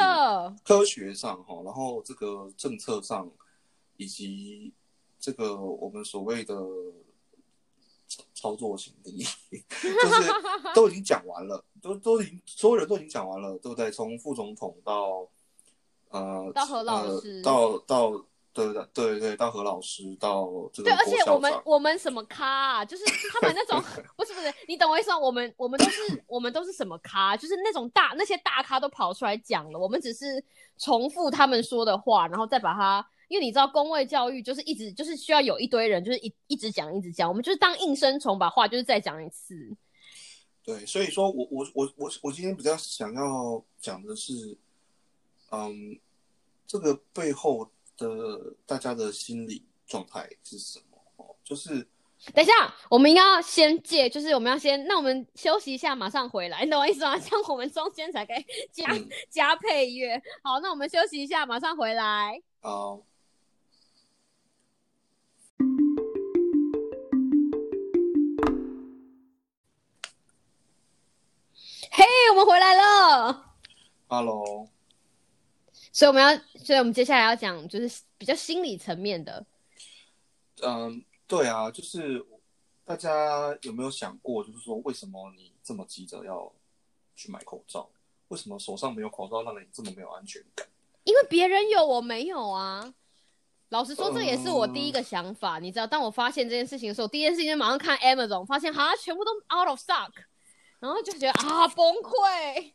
[0.63, 3.29] 科学上哈，然后这个政策上。”
[3.97, 4.73] 以及
[5.19, 6.55] 这个我们所谓的
[8.07, 10.31] 操操作型的， 就是
[10.73, 13.91] 都已经讲完了，都都已经所有人都已经讲完了，对不对？
[13.91, 15.27] 从副总统到
[16.09, 22.85] 呃到何老师，到到对对对对，到何老师到这个对，而且我们我们什么咖啊？
[22.85, 23.81] 就是他们那种
[24.17, 25.17] 不是不是，你懂我意思吗？
[25.17, 27.35] 我们我们都是我们都是什么咖？
[27.37, 30.43] 就是那种大那些大咖都跑出来讲了，我们只是
[30.77, 33.05] 重复他们说的话，然后再把它。
[33.29, 39.55] 因为你知道，公卫教育就是一直就是需要有一堆人，就是一一直讲一直讲，我们就是当应声虫，把话就是再讲一次。
[40.65, 44.57] 对，所以说我我我我我今天比较想要讲的是，
[45.51, 45.97] 嗯，
[46.67, 50.97] 这个背后的大家的心理状态是什么？
[51.17, 51.87] 哦，就是
[52.33, 57.17] 等一下，我们应该要先借，就是我们要先，那我们休息一下，马上回来，你懂我意思吗？
[57.17, 58.85] 这样我们中间才可以加
[59.29, 60.21] 加配乐。
[60.43, 62.41] 好，那我们休息一下，马上回来。
[62.61, 63.01] 好。
[71.93, 73.55] 嘿，我们回来了。
[74.07, 74.69] Hello。
[75.91, 79.45] 所以我们要，所以我们接下来要讲，就是比较心理层面的。
[80.61, 82.25] 嗯，对啊，就是
[82.85, 86.51] 大家有没有想过，就是说，为什么你这么急着要
[87.15, 87.89] 去买口罩？
[88.29, 90.65] 为什么手上没有口罩，让你这么没有安全感？
[91.03, 92.93] 因为别人有，我没有啊。
[93.69, 95.57] 老实说，这也是我第一个想法。
[95.57, 100.11] 你知道，当我发现这件事情的时候，第一件事情就马上看 Amazon，发现哈，全部都 out of stock。
[100.79, 102.71] 然后就觉得啊崩溃。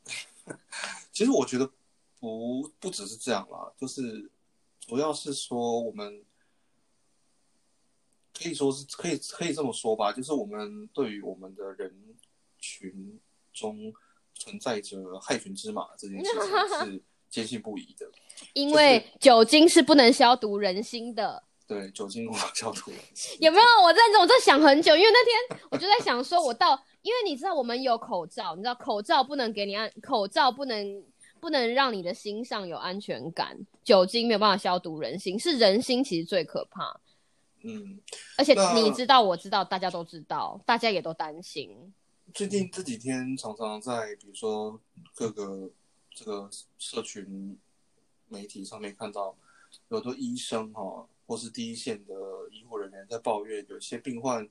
[1.13, 1.71] 其实我觉得
[2.19, 4.31] 不不只是这样啦，就是
[4.81, 6.25] 主要是说我们
[8.33, 11.95] 可以说是可以可以这么说吧，就是我们对于我们的人
[12.59, 13.21] 群
[13.53, 13.93] 中
[14.35, 16.41] 存在着害群之马这件事情
[16.85, 18.11] 是坚信不疑的。
[18.53, 21.43] 因为酒精是不能消毒人心的。
[21.67, 22.93] 对，酒精无法消毒。
[23.41, 23.65] 有没有？
[23.83, 26.81] 我认真，我在想很久，因为那天我就在想说，我到。
[27.03, 31.05] 因为你知道我们有口罩，你知道口罩不能给你按，口罩不能
[31.47, 37.01] 不能让你的心上有安全感，酒精没有办法消毒人心，是人心其实最可怕。
[37.63, 38.01] 嗯，
[38.37, 41.95] 而且你知道，我知道，大家都知道，大家也都担心。
[42.35, 44.81] 最近这几天常常在比如说
[45.15, 45.71] 各个
[46.11, 47.57] 这个社群
[48.27, 49.37] 媒体上面看到，
[49.91, 52.13] 有的医生哈，或是第一线的
[52.51, 54.49] 医护人员在抱怨，有些病患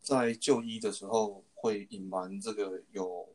[0.00, 1.42] 在就医的时候。
[1.58, 3.26] 会隐瞒这个有，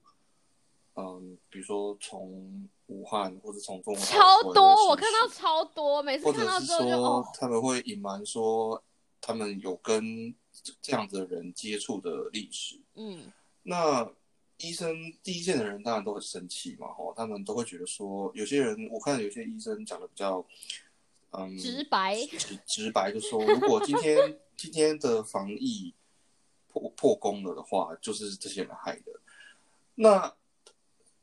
[0.95, 8.81] 嗯，比如说从武汉或者从中国超多，我看到超多，每次看到之后就他们会隐瞒说
[9.19, 10.33] 他们有跟
[10.81, 12.79] 这样子的人接触的历史。
[12.95, 13.31] 嗯，
[13.63, 14.09] 那
[14.57, 20.45] 医生第一线的人当然都很生气嘛，吼，他们都会觉得说，有些人我看有些医生讲的比较，
[21.31, 25.93] 嗯，直白，直直白就说，如果今天 今天的防疫。
[26.73, 29.11] 破破功了的话，就是这些人害的。
[29.95, 30.33] 那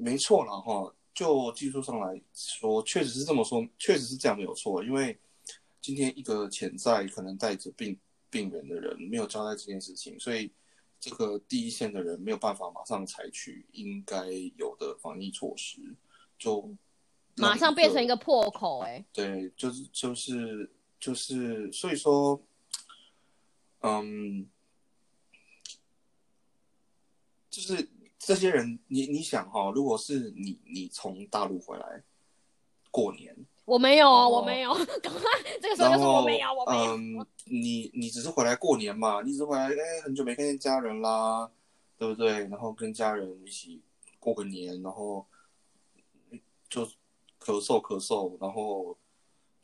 [0.01, 4.83] 没错了哈，就技术上来说，确实是这么说，确实是这样没有错。
[4.83, 5.19] 因为
[5.81, 7.99] 今天一个潜在可能带着病
[8.31, 10.51] 病人的人没有交代这件事情，所以
[11.01, 15.81] 这个第一线的人没有办法马上采取应该有的防疫措施，
[16.39, 16.73] 就
[17.35, 18.79] 马上变成一个破口。
[18.81, 22.41] 哎，对，就是就是就是，所以说，
[23.81, 24.49] 嗯。
[27.51, 32.03] 就是这些人，你你想哈，如果是你，你从大陆回来
[32.91, 35.23] 过年，我没有，我没有，赶快
[35.63, 36.97] 这个时候就说我没有，我没有。
[36.97, 41.51] 嗯，你你只是回来过年嘛，你只是回来，哎，很久没看见家人啦，
[41.97, 42.47] 对不对？
[42.49, 43.81] 然后跟家人一起
[44.19, 45.25] 过个年，然后
[46.69, 46.85] 就
[47.41, 48.99] 咳嗽咳嗽，然后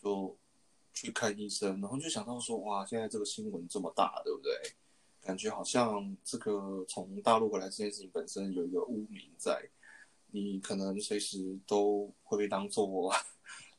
[0.00, 0.36] 就
[0.92, 4.52] 去看医生，然后就想到说，哇，现在这个新闻这么大，对不对？
[5.24, 9.58] 感觉好像这个从大陆回来这件事情本身有一个污名在，
[10.30, 13.12] 你可能随时都会被当做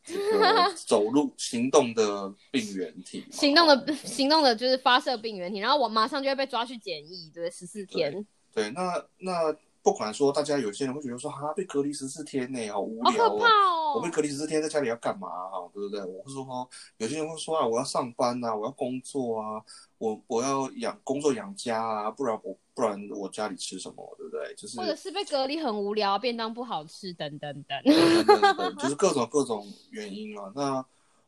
[0.03, 13.29] 这个 走路行动的病原体，行动的 行动的就是发射病原体，然后我马上就会被抓去检疫，对，十四天，对，那那不管说大家有些人会觉得说，哈，被隔离十四天呢，好无聊哦。
[13.29, 13.93] 好可怕哦！
[13.95, 15.61] 我被隔离十四天，在家里要干嘛啊？
[15.71, 16.03] 对不对？
[16.03, 16.67] 我会说，
[16.97, 19.63] 有些人会说啊，我要上班啊，我要工作啊，
[19.99, 24.15] 我我要养工作养家啊，不然我不然我家里吃什么？
[24.17, 24.55] 对不对？
[24.55, 27.79] 就是或者是被隔离很无聊，便当不好吃，等等等。
[27.83, 30.51] 等等等， 就是各种各种原因啊。
[30.55, 30.83] 那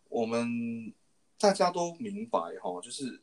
[0.09, 0.91] 我们
[1.39, 3.21] 大家都明白哈，就是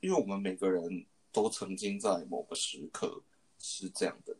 [0.00, 3.22] 因为我们每个人都曾经在某个时刻
[3.58, 4.39] 是这样的人。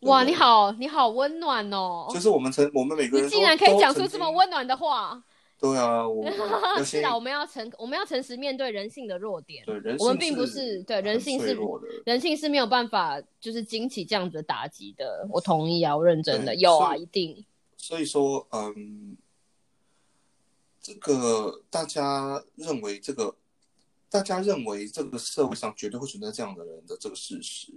[0.00, 2.08] 哇，你好，你好温暖哦！
[2.12, 5.22] 就是我们曾我们每个人你竟然可以讲出这么温暖的话。
[5.58, 6.24] 对啊，我
[6.74, 9.62] 要是先啊，我们要诚，我们要诚实面对人性的弱点。
[9.66, 11.54] 对人性我们并不是对人性是
[12.06, 15.28] 人性是没有办法就是经起这样子的打击的。
[15.30, 17.44] 我同意啊，我认真的有啊，一定。
[17.76, 19.18] 所以说，嗯，
[20.80, 23.34] 这个大家认为这个，
[24.08, 27.70] 大家认为这个社会上绝对会存在这样的人的这个事实，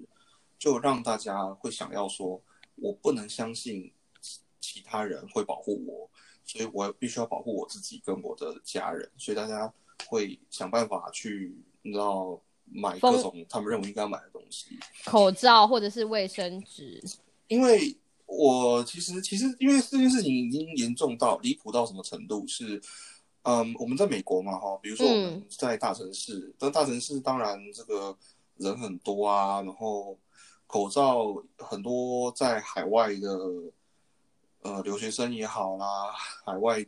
[0.64, 2.42] 就让大家会想要说，
[2.76, 6.10] 我不能相信其其他人会保护我，
[6.46, 9.74] 所以我必须要保护我自己跟我的家人，所以大家
[10.08, 14.80] 会想办法去，你知道，买各种他们认为应该买的东西。
[15.04, 17.04] 口罩或者是卫生纸，
[17.50, 17.94] 因为
[18.26, 22.82] 我其实其实因为这件事情已经严重到离谱到什么程度是，
[23.42, 25.46] 嗯，我们在美国嘛哈，比如说我们嗯。
[25.50, 28.18] 在大城市，但大城市当然这个
[28.56, 30.18] 人很多啊，然后
[30.74, 33.30] 口罩很多在海外的。
[34.66, 36.10] 呃，留学生也好啦，
[36.46, 36.88] 海外的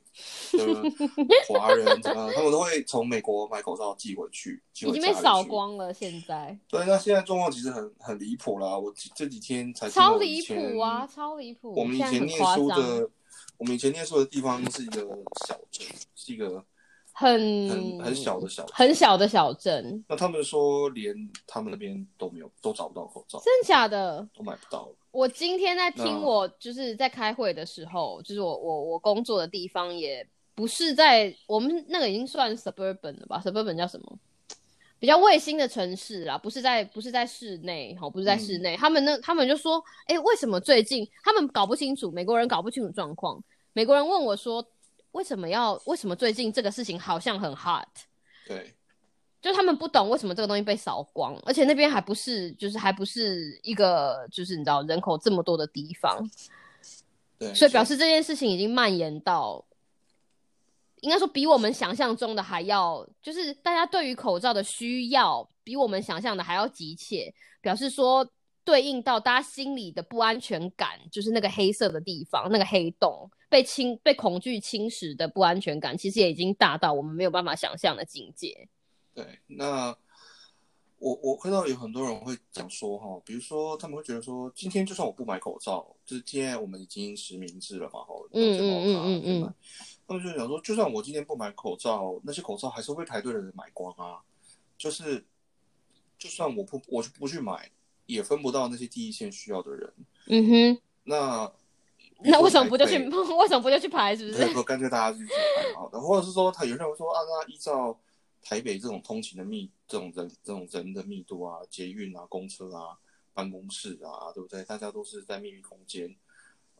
[1.45, 5.43] 华人啊，他们都会从美国买口罩寄回去，寄已回家里经被扫。
[5.43, 5.93] 光了。
[5.93, 8.77] 现在对，那现在状况其实很很离谱啦。
[8.77, 11.73] 我这几天才超离谱啊，超离谱！
[11.75, 13.09] 我们以前念，书的，
[13.57, 15.01] 我们以前念书的地方是一个
[15.45, 16.63] 小镇，是一个
[17.17, 18.75] 很很很小的小镇。
[18.75, 21.15] 很小的小镇，那他们说连
[21.47, 24.27] 他们那边都没有，都找不到口罩，真假的？
[24.35, 24.95] 都买不到了。
[25.11, 34.19] 我今天在听我就是在开会的时候，就是我我我工作的地方也不是在我们那个已经算 suburban 了吧？suburban 叫什么？
[34.99, 38.75] 比较卫星的城市啦，不是在不是在室内，好，不是在室内。
[38.75, 43.41] 他们那他们就说，哎、为什么最近他们搞不清楚，美国人搞不清楚状况。
[43.73, 44.65] 美国人问我说，
[45.15, 47.87] 为什么要为什么最近这个事情好像很 hot？
[48.45, 48.75] 对，
[49.41, 56.29] 就他们不懂为什么这个东西被扫光，而且那边还不是，就是还不是一个，就是你知道人口这么多的地方，
[57.39, 59.63] 对，所以表示这件事情已经蔓延到，
[60.99, 68.29] 应该说比我们想象中的还要，就是大家对于口罩的需要比我们想象的还要急切，表示说
[68.65, 78.67] 对应到大家心里的不安全感，就是那个黑色的地方，那个黑洞被侵被恐惧侵蚀的不安全感，其实也已经大到我们没有办法想象的境界。
[79.13, 79.95] 对，那
[80.97, 89.53] 我我看到有很多人会讲说哈，比如说他们会觉得说，今天就算我不买口罩，就是今天我们已经实名制了嘛，哈，嗯嗯嗯嗯
[90.07, 94.21] 他们就想说，就算我今天不买口罩，那些口罩还是会排队的人买光啊。
[94.77, 95.25] 就是，
[96.19, 97.71] 就算我不我不去买，
[98.05, 99.93] 也分不到那些第一线需要的人。
[100.27, 100.81] 嗯哼。
[101.05, 101.51] 那
[102.19, 102.97] 那为什么不就去？
[103.37, 104.15] 为什么不就去排？
[104.15, 104.45] 是不是？
[104.53, 107.99] 不干脆大家去排好的，或者是说他有人会说啊，那依照
[108.41, 112.97] 台北这种通勤的密，这种人这种人的密度啊，捷运啊、公车啊、
[113.33, 114.63] 办公室啊，对不对？
[114.63, 116.15] 大家都是在密闭空间，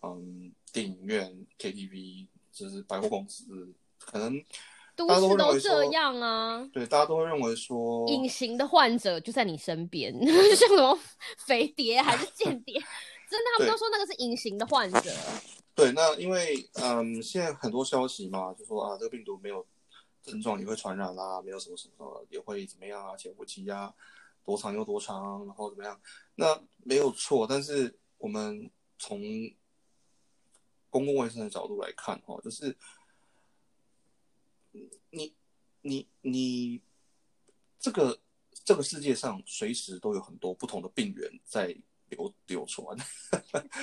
[0.01, 4.41] 嗯，电影院、KTV，就是百货公司，可能
[4.95, 6.67] 都市都这样啊。
[6.71, 10.97] 对大家都会认为说，隐形的患者就在你身边，就 像什么
[11.45, 12.81] 飞碟还是间谍，
[13.29, 15.13] 真的，他们都说那个是隐形的患者。
[15.73, 19.65] 对，那因为嗯，现在很多消息嘛，就说啊，这个病毒没有
[20.23, 23.93] 症状也会传染啦、没有什么什么也会怎么样啊，潜伏期啊，
[24.45, 25.99] 多长又多长，然后怎么样？
[26.35, 29.19] 那没有错，但是我们从
[30.89, 32.75] 公共卫生的角度来看，哦，就是
[35.09, 35.33] 你
[35.81, 36.81] 你你
[37.79, 38.17] 这个
[38.63, 41.75] 这个世界上随时都有很多不同的病源在
[42.15, 42.85] 流流传。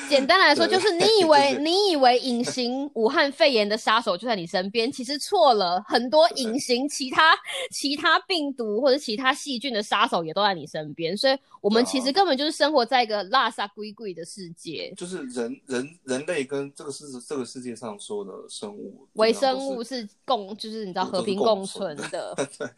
[0.09, 7.35] 简单来说，对就是你以为就是你以为隐形武汉肺炎的杀手就在你身边，其实错了，很多隐形其他
[7.71, 14.93] 其他病毒或者其他细菌的杀手也都在你身边，所以我们其实根本就是生活在一个拉萨龟龟的世界。
[14.97, 22.35] 就是人人人类跟这个世这个世界上所有的生物，微生物是共，就是你知道和平共存的。
[22.59, 22.69] 对，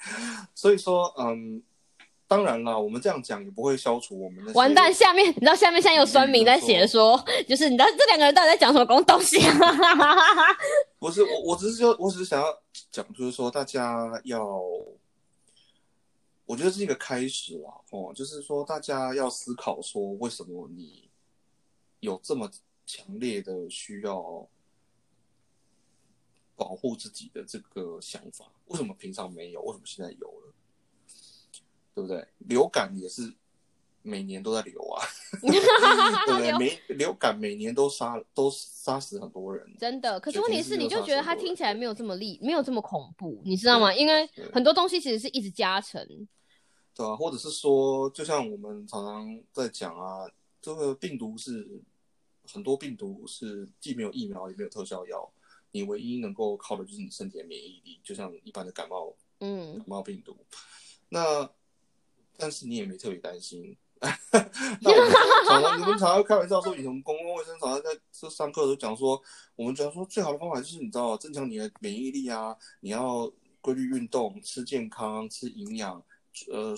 [0.55, 1.62] 所以说，嗯，
[2.27, 9.59] 当然啦，我们这样讲也不会消除我们的完蛋，下面你知道下面现在有酸民在写说，就是你知道这两个人到底在讲什么公东西啊？
[10.99, 12.47] 不是我，我只是就我只是想要
[12.91, 14.43] 讲，就是说大家要，
[16.47, 21.09] 我觉得是一个开始啦，哦，就是说大家要思考说，为什么你
[22.01, 22.51] 有这么
[22.87, 24.49] 强烈的需要
[26.57, 28.47] 保护自己的这个想法？
[28.68, 29.61] 为什么平常没有？
[29.61, 30.55] 为什么现在有了？
[31.95, 32.26] 对不对？
[32.38, 33.32] 流感也是
[34.03, 35.03] 每年都在流啊，
[35.40, 36.59] 对不对？
[36.59, 40.20] 每流感每年都杀都杀死很多人，真的。
[40.20, 43.95] 可是问题是，你就觉得它听起来没有这么厉，没有这么恐怖，你知道吗？
[43.95, 46.07] 因为很多东西其实是一直加成，
[46.95, 50.30] 对啊，或者是说，就像我们常常在讲啊，
[50.61, 51.66] 这个病毒是
[52.53, 55.32] 很多病毒是既没有疫苗也没有特效药，
[55.70, 60.36] 你唯一能够靠的就是你身体的免疫力，就像一般的感冒，嗯，感冒病毒，
[61.09, 61.49] 那。
[62.37, 65.12] 但是你也没特别担心， 那我们
[65.47, 69.20] 常常你们常常开玩笑说，以前公共卫生常常在这上课都讲说，
[69.57, 73.30] 我们讲说最好的方法就是你知道增强你的免疫力啊，你要
[73.61, 76.03] 规律运动，吃健康，吃营养，
[76.53, 76.74] 呃，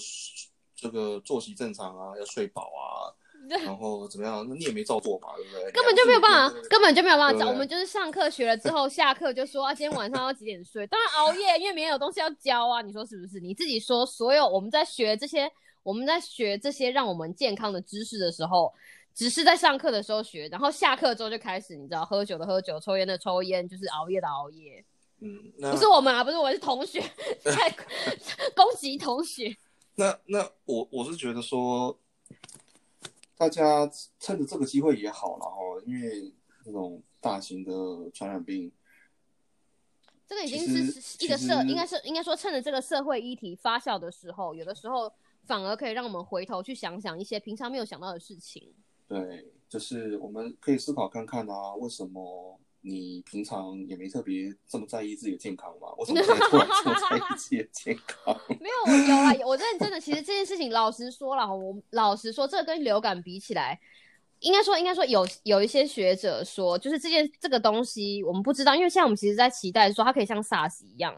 [0.75, 3.11] 这个作息正常啊，要睡饱啊。
[3.65, 4.45] 然后怎么样？
[4.49, 5.71] 那你也没照做嘛，对不对？
[5.73, 7.49] 根本就没有办法，根本就没有办法照。
[7.49, 10.87] 我们就是上课学了之后， 下课就说啊，今天晚上要几点睡？
[10.87, 12.83] 当然熬夜，因为明天有东西要交啊。
[12.83, 13.39] 你说是不是？
[13.41, 15.51] 你自己说，所有我们在学这些，
[15.83, 18.73] 我们在学这些让我们健康的知识的时候，
[19.15, 24.85] 只是在上课的时候学，然后下课之后就开始，你知道，喝酒的喝酒，抽烟的抽烟，就是熬夜的熬夜。
[25.21, 25.41] 嗯，
[25.71, 27.01] 不是我们啊，不是我是同学
[27.43, 27.75] 在
[28.55, 29.57] 攻击同学。
[29.95, 31.97] 那那我我是觉得说。
[33.37, 36.33] 大家趁着这个机会也好然后，因为
[36.65, 38.73] 那种大型的传染病，
[40.27, 45.13] 这个已经是一个社，应该是应该说趁着这个社会议题发酵的时候，有的时候
[45.45, 48.75] 反而可以让我们回头去想想一些平常没有想到的事情。
[49.07, 52.59] 对，就是我们可以思考看看啊，为什么？
[52.89, 55.89] 你平常也没特别这么在意自己的健康吗？
[55.99, 58.41] 我怎么突然这么在意自己的健康？
[58.61, 60.01] 没有，我有啊，我认真的。
[60.01, 63.81] 其实这件事情，老实说了，我老实说，这跟流感比起来，
[64.39, 71.13] 应该说，应该说有有一些学者说，就是这件这个东西，我们不知道，因为现在我们其实在期待说，它可以像 SARS 一样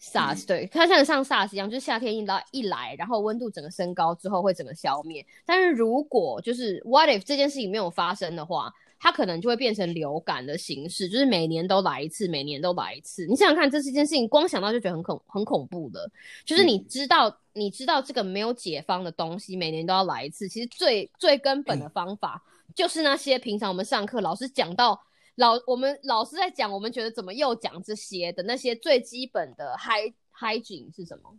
[0.00, 5.24] ，SARS 对，它像像 SARS 一样，就是夏天一到一来，然后温度整个升高之后会整个消灭。
[5.46, 8.74] 但是如果就是 What if 这件事情没有发生的话？
[9.04, 13.26] 它可能就会变成流感的形式，就是每年都来一次，每年都来一次。
[13.26, 16.08] 你想想看，这是一件事情，光想到就觉得很恐很恐怖的。
[16.44, 20.48] 就是你知道，你知道这个没有解方的东西，每年都要来一次。
[20.48, 22.40] 其实最最根本的方法，
[22.76, 25.02] 就是那些平常我们上课老师讲到
[25.34, 31.36] 老，我们老师在讲，我们觉得怎么又讲这些的那些最基本的 hy hygiene 是什么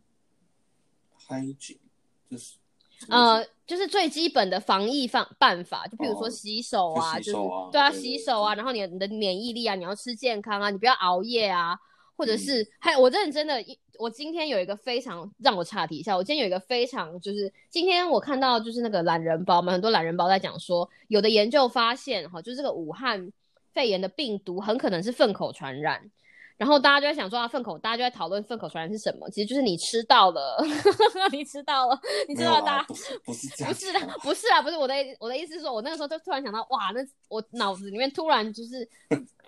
[1.29, 1.77] ？hygiene
[2.29, 2.55] 就是。
[3.09, 7.33] 呃，就是最基本的防疫方办法，就譬如说洗手啊，就是
[7.71, 11.77] 对啊，洗手啊，然后你你的免疫力啊，你要吃健康啊，你不要熬夜啊，
[12.15, 13.63] 或者是还我认真的，
[13.99, 23.31] 我今天有一个非常让我岔题一下，我今天有一个非常就是今天我看到就是那个懒人包嘛，很多懒人包在讲说，有的研究发现哈，就是这个武汉
[23.73, 26.09] 肺炎的病毒很可能是粪口传染。
[26.55, 29.27] 然后大家就在想说啊，粪口，大家就在讨论粪口传染是什么？
[29.29, 30.63] 其实就是你吃到了，
[31.31, 38.87] 你吃到了，你知道大家不是不是不是的，不是啊，不是我的我的意思是说，我那个时候就突然想到，哇，那我脑子里面突然就是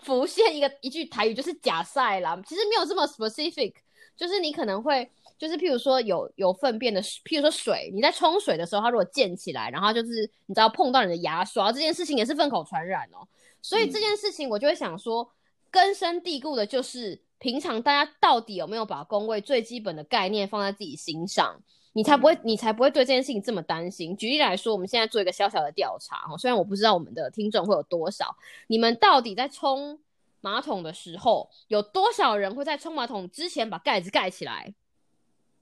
[0.01, 2.36] 浮现一个一句台语，就是假赛啦。
[2.45, 3.74] 其实没有这么 specific，
[4.18, 13.28] 就是你可能会就是譬如说有有粪便的，譬如说水，你在冲水的时候，它如果溅起来，然后就是你知道碰到你的牙刷，这件事情也是粪口传染哦。
[13.62, 15.30] 所以这件事情我就会想说。
[15.76, 21.61] 根深蒂固的就是，平常大家到底有没有把工位最基本的概念放在自己心上，
[21.91, 24.15] 你才不会，你才不会对这件事情这么担心。
[24.15, 28.34] 举例来说，我们现在做一个小小的调查哈，虽然我不知道我们的听众会有多少，
[28.67, 29.99] 你们到底在冲
[30.39, 34.73] 马桶的时候，有多少人会在冲马桶之前把盖子盖起来？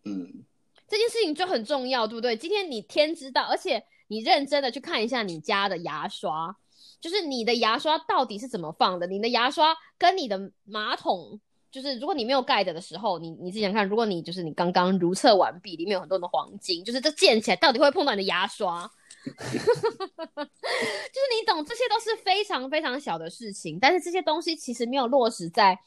[0.05, 0.45] 嗯，
[0.87, 2.37] 这件事情就很重要，对不对？
[2.37, 6.55] 今天你天知道，而且你认真的去看一下你家的牙刷。
[7.03, 9.05] 就是你的牙刷到底是怎么放的？
[9.05, 11.37] 你的牙刷跟你的马桶，
[11.69, 18.89] 就是如果你没有盖的的时候，你你自己想看，如果你就是你刚刚如厕完毕，里面有很多的黄金，就是这溅起来到底会碰到你的牙刷？
[19.25, 25.77] 就是你懂，这些都是非常非常小的事情，但是这些东西其实没有落实在，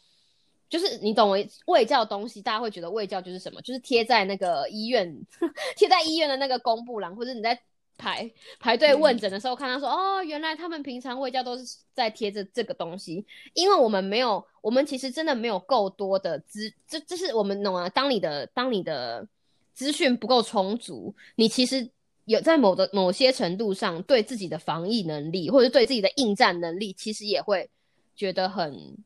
[0.68, 3.62] 就是你懂卫卫教东西，大家会觉得卫教就是什么？
[3.62, 5.18] 就是贴在那个医院，
[5.76, 7.58] 贴在医院的那个公布栏，或者你在。
[7.98, 13.24] 排排队问诊的时候，看到说哦，原来他们平常会教都是在贴着这个东西，
[13.54, 17.88] 因为我们没有，我们其实真的没有够多的资，这这是我们懂啊。
[17.88, 19.26] 当你的当你的
[19.74, 21.88] 资讯不够充足，你其实
[22.26, 27.68] 有在某的某些程度上对自己的防疫能力，或者对自己的应战能力，其实也会
[28.14, 28.96] 觉得很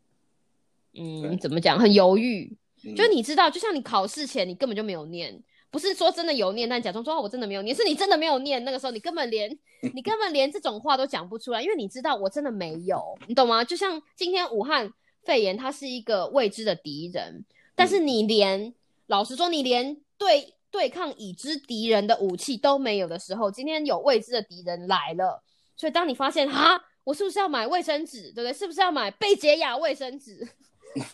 [0.95, 2.57] 嗯，怎么讲，很犹豫。
[2.83, 5.39] 嗯就你知道，就像你考试前，你根本就没有念，
[5.71, 8.63] 不是说真的有念，但假装说、哦、我真的没有念，是你真的没有念。
[8.65, 9.49] 那个时候你根本连
[9.95, 13.65] 你根本连这种话都讲不出来，因为你知道我真的没有，你懂吗？
[13.65, 14.93] 就像今天武汉
[15.23, 17.45] 肺炎，它是一个未知的敌人，
[17.75, 18.75] 但是你连、
[19.07, 25.43] 老实说，你连对对抗已知敌人的武器都没有的时候，今天有未知的敌人来了，
[25.77, 28.53] 所以当你发现哈，我是不是要买卫生纸，对不对？
[28.53, 30.47] 是不是要买贝洁雅卫生纸？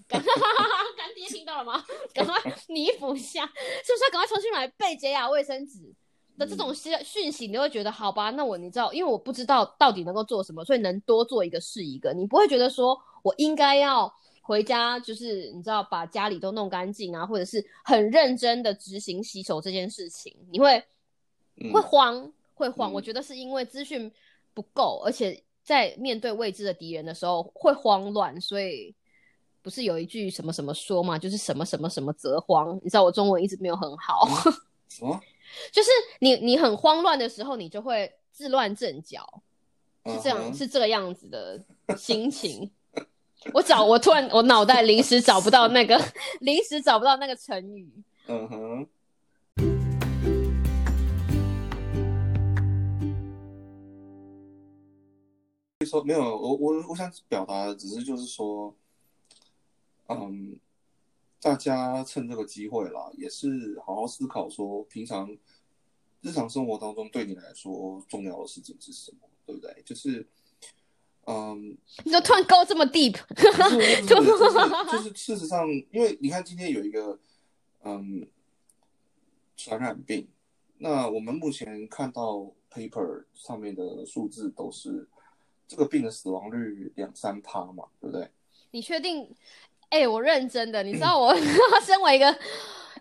[0.08, 0.22] 干
[1.14, 1.84] 爹听到了吗？
[2.14, 2.34] 赶快
[2.68, 5.94] 弥补一下，是不是要赶快重新买贝洁雅卫生纸
[6.38, 7.46] 的这种讯讯息？
[7.46, 8.30] 你会觉得好吧？
[8.30, 12.12] 那我你知道，因为我不知道到底能够做什么，所以能多做一个是一个。
[12.12, 14.12] 你不会觉得说我应该要
[14.42, 20.82] 回家，就是你知道把家里都弄干净啊，或者是很认真的执行洗手这件事情，你会
[21.72, 22.92] 会慌，会慌。
[22.92, 24.10] 我觉得是因为资讯
[24.54, 28.94] 不够，而且在面对未知的敌人的时候会慌乱，所以
[29.66, 32.78] 不是有一句什么什么说嘛，就是什么什么什么则慌。
[32.84, 34.24] 你知道我中文一直没有很好，
[34.88, 35.20] 什么？
[35.72, 35.90] 就是
[36.20, 39.42] 你你很慌乱的时候，你就会自乱阵脚，
[40.04, 41.60] 是这样、是这个样子的
[41.98, 42.70] 心情。
[43.52, 46.00] 我找我突然我脑袋临时找不到那个
[46.42, 47.90] 临时找不到那个成语。
[48.28, 48.86] 嗯哼。
[55.84, 58.72] 说没有，我我我想表达的只是就是说，
[60.08, 60.58] 嗯，
[61.40, 65.36] 大家趁这个机会啦，也是好好思考说，平常
[66.20, 69.82] 日常生活当中对你来说重要的事情是什么，对不对？
[69.84, 70.26] 就是，
[71.26, 73.18] 嗯，你就突然高这么 deep，
[74.06, 77.18] 就是事实上，因为你看今天有一个
[77.82, 78.26] 嗯
[79.56, 80.28] 传染病，
[80.78, 85.08] 那我们目前看到 paper 上面的数字都是
[85.66, 88.30] 这个病的死亡率两三趴嘛，对不对？
[88.70, 89.34] 你确定？
[89.90, 91.34] 哎、我认真的，你知道我
[91.84, 92.38] 身为一个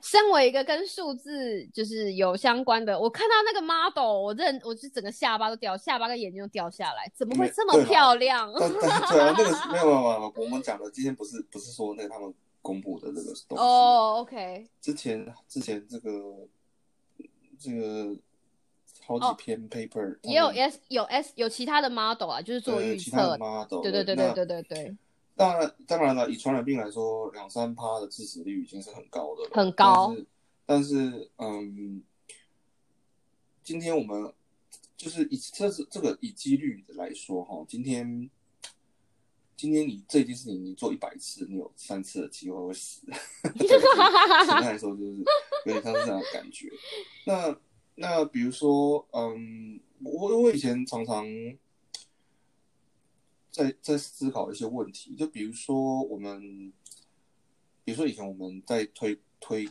[0.02, 8.52] 身为一个跟数字就是有相关的，我看到那个 model，我认我是整个下巴都掉，下巴跟眼睛都掉下来，怎么会这么漂亮？
[8.54, 16.12] 对啊，那个没有没有没有，我们讲的今天不是不是说那个他们公布的这个东西，哦、o k 之前之前这个
[17.60, 18.16] 这个
[19.06, 23.38] 好哦几篇 paper 也有 S 有 S 有其他的 model 啊，就是做预测。
[23.38, 24.96] model，对对对对对对对，
[25.36, 29.50] 当然，当然了，以传染病来说，两三趴的致死率已经是很高的了。
[29.54, 30.16] 很高
[30.66, 32.02] 但是，但是，嗯，
[33.62, 34.34] 今天我们
[34.96, 38.30] 就是以这是这个以几率的来说哈，今天
[39.58, 43.02] 今天你这件事情你做一百次，你有三次的机会会死。
[43.58, 45.18] 简单来说，就是
[45.66, 46.72] 有点像是这样的感觉。
[47.26, 47.58] 那
[47.96, 51.26] 那比如说，嗯，我我以前常常
[53.56, 56.74] 在在思考一些问题，就比如说我们，
[57.86, 59.70] 比如说以前我们在推推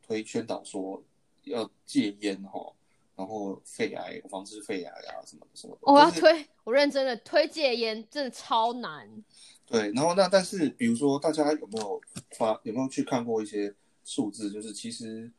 [0.00, 1.04] 推宣导说
[1.44, 2.72] 要戒烟哈，
[3.14, 5.80] 然后肺癌防治肺癌啊什么的什么的。
[5.82, 9.22] 我要推，我认真的推戒烟，真的超难。
[9.66, 13.74] 对，然后那但是比如说大家有没有发有没有去看过一些
[14.04, 15.30] 数字，就是其实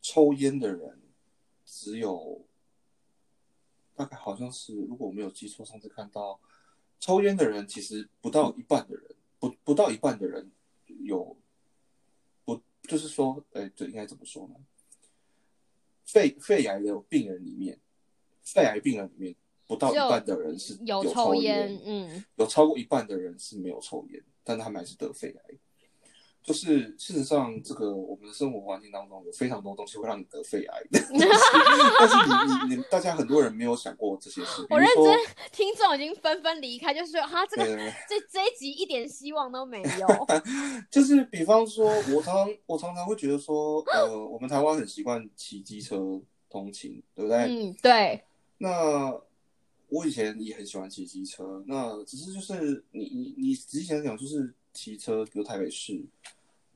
[0.00, 1.02] 抽烟的人
[1.66, 2.40] 只有
[4.00, 6.40] 大概好像是，如果我没有记错，上次看到
[6.98, 9.04] 抽烟的人其实不到一半的人，
[9.38, 10.50] 不不到一半的人
[11.04, 11.36] 有
[12.46, 14.54] 不就是说，哎，对，应该怎么说呢？
[16.06, 17.78] 肺肺癌的病人里面，
[18.42, 19.36] 肺癌病人里面
[19.66, 25.58] 不到一半的人是有抽抽烟，嗯，有超过一半的人是没有抽烟，但他们还是得肺癌。
[26.42, 31.08] 就是事实上，这个我们的生活环境当中有非常多东西会让你得肺癌，但 是
[31.98, 32.16] 但是
[32.68, 34.66] 你你你大家很多人没有想过这些事。
[34.70, 35.18] 我认真，
[35.52, 37.64] 听众已经纷纷离开，就是说哈，这个
[38.08, 40.26] 这这一集一点希望都没有。
[40.90, 47.38] 就是比方说，我常常我常常会觉得说，呃，我们台湾很习惯骑机车通勤，对不对？
[47.38, 48.24] 嗯，对，
[48.58, 49.14] 那
[49.88, 56.02] 我以前也很喜欢骑机车，那只是就是你你你仔细想想，就是骑车，比如台北市，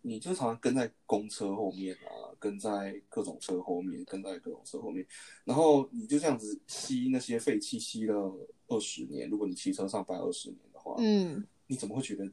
[0.02, 5.06] 你就常常跟在公车后面啊，跟在各种车后面，跟在各种车后面，
[5.44, 9.28] 然后你就这样子吸那些废气，吸了二十年。
[9.28, 12.30] 如果你骑车上班二十年的话，嗯，你怎么会觉得？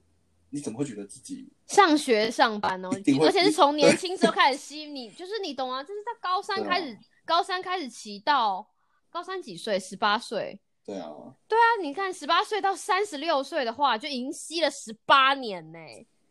[0.54, 2.90] 你怎么会觉得自己上学上班哦
[3.22, 8.70] 而且是从年轻时候开始吸，你就是你懂啊，就是在高三开始，高三开始骑到
[9.10, 9.80] 高三几岁？
[9.80, 10.60] 十八岁。
[10.92, 11.10] 对啊？
[11.48, 15.80] 对啊，你看十八岁到三十六岁的话，就已经吸了十八年呢、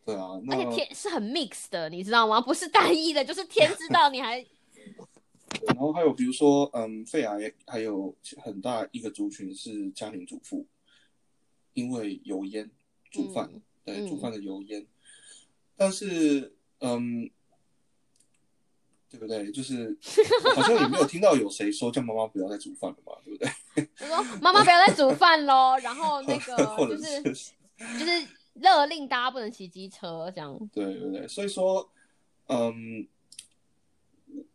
[0.05, 2.39] 对啊，而且天是很 mix 的，你知道吗？
[2.43, 4.45] 不是单一的，就是天知道你还
[5.67, 10.67] 然后还有比如说，嗯，肺癌还有很大一个族群是家庭主妇，
[11.73, 12.71] 因为油烟
[13.11, 14.87] 煮饭，嗯对，嗯煮饭的油烟。
[15.75, 17.31] 但是，嗯，
[19.09, 19.51] 对不对？
[19.51, 19.97] 就是
[20.55, 23.51] 好像也没有听到有谁说叫妈妈不要再煮饭了嘛，对不对？
[24.01, 26.57] 我说妈妈不要再煮饭喽， 然后那个
[26.89, 27.53] 就是是
[27.99, 30.59] 就是勒令大家不能骑机车这样。
[30.73, 31.89] 对对对，所以说，
[32.47, 33.07] 嗯，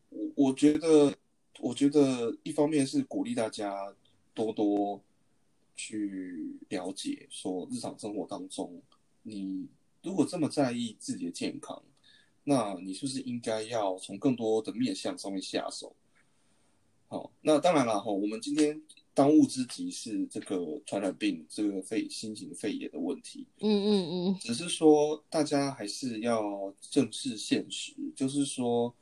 [0.09, 1.13] 我我觉得，
[1.59, 3.93] 我觉得一方面是鼓励大家
[4.33, 5.01] 多多
[5.75, 8.81] 去了解，说日常生活当中，
[9.23, 9.67] 你
[10.03, 11.81] 如果这么在意自己的健康，
[12.43, 15.95] 那你是不是应该要从更多的面向上面下手？
[17.07, 18.81] 好，那当然了哈，我们今天
[19.15, 23.47] 当务之急是这个传染病，这个肺新型肺炎的问题。
[23.61, 28.93] 嗯嗯嗯，只是说大家还是要正视现实，就是说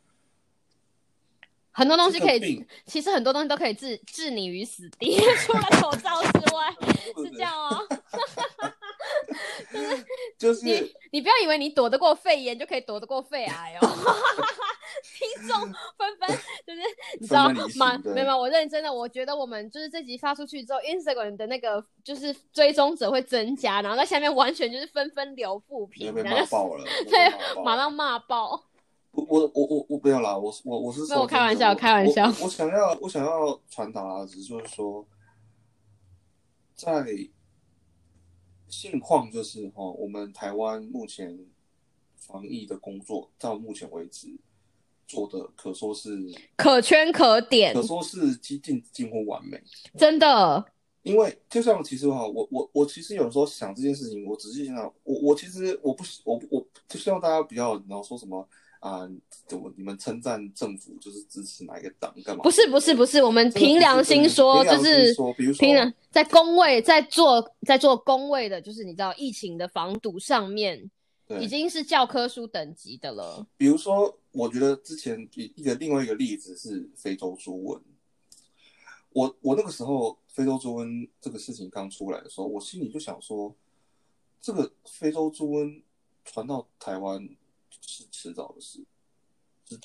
[1.72, 6.72] 很多东西可以其实很多东西都可以置置你于死地， 除了口罩之外，
[7.26, 7.88] 是这样哦。
[10.38, 13.88] 就是你你不要以为你躲得过肺炎就可以躲得过肺癌哦。
[15.18, 15.60] 听众
[15.98, 16.30] 纷纷
[16.66, 16.82] 就是
[17.20, 18.00] 你知道吗？
[18.04, 28.64] 没有没有，我认真的，我觉得我们就是这集发出去之后，Instagram 的那个就是追踪者会增加，然后在下面完全就是纷纷留负评，你要被然后骂爆了， 对马上骂爆。
[29.12, 35.06] 我我我我我不要啦，我我我是没有说开玩笑开玩笑我我我想要我想要传达的只是就是说，
[36.76, 37.06] 在
[38.74, 41.38] 现况就是哈，我们台湾目前
[42.16, 44.28] 防疫的工作到目前为止
[45.08, 46.18] 做的可说是
[46.56, 49.62] 可圈可点可，说是几近近乎完美。
[49.98, 50.66] 真的。
[51.04, 58.48] 因为就像其实哈，我我我其实有时候想这件事情，我仔细想想，我我其实我不我我就希望大家不要然后说什么
[58.84, 59.10] 啊，
[59.48, 62.44] 怎么你们称赞政府就是支持哪一个党干嘛？
[62.44, 70.92] 不是不是不是，我们凭良心说，就是说比如说凭良在工位在做在做工位的，就是你知道疫情的防堵上面，
[71.26, 73.48] 对已经是教科书等级的了。
[73.56, 77.80] 比如说，我觉得之前一一个另外一个例子是非洲猪瘟。
[79.14, 83.56] 我我那个时候非洲猪瘟这个事情刚出来的时候，我心里就想说，
[84.42, 85.82] 这个非洲猪瘟
[86.26, 87.30] 传到台湾
[87.86, 88.84] 是迟早的事。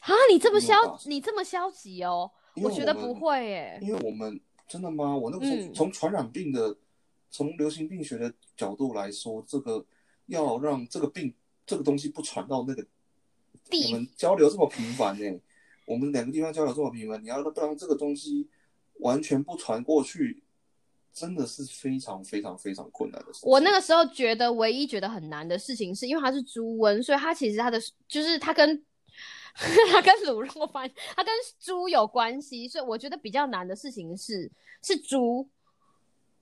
[0.01, 0.74] 啊，你这么消
[1.07, 2.30] 你这么消极哦？
[2.57, 3.78] 我觉得不会耶。
[3.80, 5.16] 因为我们真的吗？
[5.16, 6.76] 我那个时候嗯从传染病的、
[7.30, 9.84] 从流行病学的角度来说，这个
[10.26, 11.32] 要让这个病
[11.64, 12.84] 这个东西不传到那个
[13.70, 15.40] 地我们交流这么频繁呢、
[15.86, 18.49] 我们两个地方交流这么频繁，你要不让这个东西
[19.01, 20.42] 完全不传过去，
[21.18, 23.50] 真的是非常非常非常困难的事情。
[23.50, 28.84] 我那个时候觉得唯一觉得很难的事情，是因为它是猪瘟，所以它其实它的就是它跟
[29.92, 34.48] 它跟卤肉饭，它跟猪有关系，所以我觉得比较难的事情是
[34.82, 35.48] 是猪，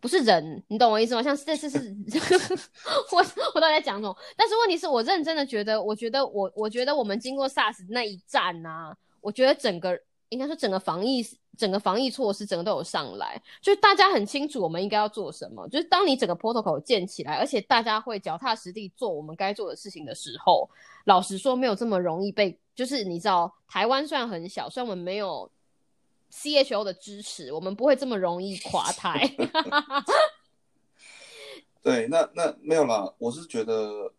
[0.00, 1.22] 不是人，你懂我意思吗？
[1.22, 1.78] 像这次是
[3.12, 3.24] 我
[3.54, 4.14] 我到底在讲什么？
[4.36, 9.98] 但是问题是我认真的觉得，我觉得我我觉得我们经过 SARS 那一战啊、我觉得整个
[10.28, 11.24] 应该说整个防疫
[11.56, 15.66] 整个防疫措施整个都有上来，就是大家很清楚我们应该要做什么。
[15.68, 20.68] 就是当你整个 protocol 建起来，而且大家会脚踏实地做我们该做的事情的时候，
[21.04, 25.50] 老实说没有这么容易被，就是你知道台湾虽然很小，虽然我们没有
[26.32, 29.30] CHO 的支持，我们不会这么容易垮台。
[31.82, 34.12] 对，那那没有啦，我是觉得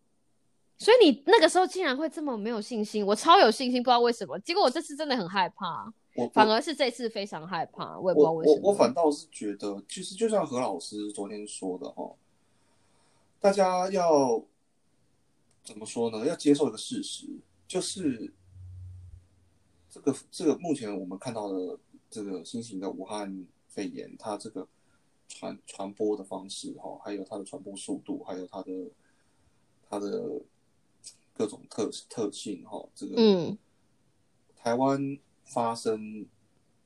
[0.77, 4.37] 所以你那个时候竟然会这么没有信心，我超有信心，不知道为什么。
[4.39, 8.59] 结果我这次真的很害怕，我反而是这次非常害怕，我也不知道为什么。
[8.61, 12.15] 我我反倒是觉得，其实就像何老师昨天说的哦，
[13.39, 14.43] 大家要
[15.63, 16.25] 怎么说呢？
[16.25, 17.25] 要接受一个事实，
[17.67, 18.31] 就是
[19.89, 24.67] 这个这个目前我们看到的这个新型的武汉肺炎，它这个
[25.27, 28.71] 传传播的方式哈，还有它的传播速度，还有它的
[29.89, 30.39] 它的
[31.37, 33.57] 各种特特性哈，这个嗯，
[34.55, 36.25] 台湾发生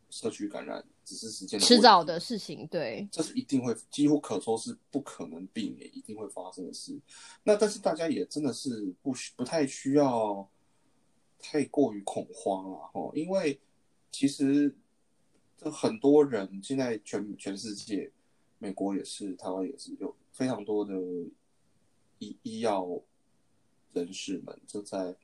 [0.10, 6.99] 社区感染只是时间迟早的事情，对，这是一定会，几乎可说是不可能避免，一定会发生的事。
[7.43, 10.47] 那但是大家也真的是不需不太需要
[11.39, 13.60] 太过于恐慌了哈，因为
[14.12, 14.76] 其实
[15.58, 18.12] 这很多人现在全全世界，
[18.60, 20.93] 美国也是，台湾也是，有非常多的
[22.20, 22.86] 医医药
[23.94, 25.16] 人士们正在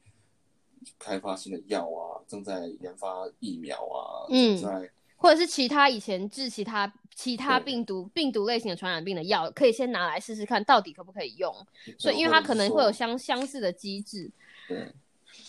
[0.99, 11.51] 开发新的药啊，正在研发疫苗啊，嗯在或者是其他以前治其他其他病毒病毒类型的传染病的药，可以先拿来试试看，到底可不可以用。
[11.97, 14.31] 所以因为它可能会有相相似的机制，
[14.67, 14.93] 对。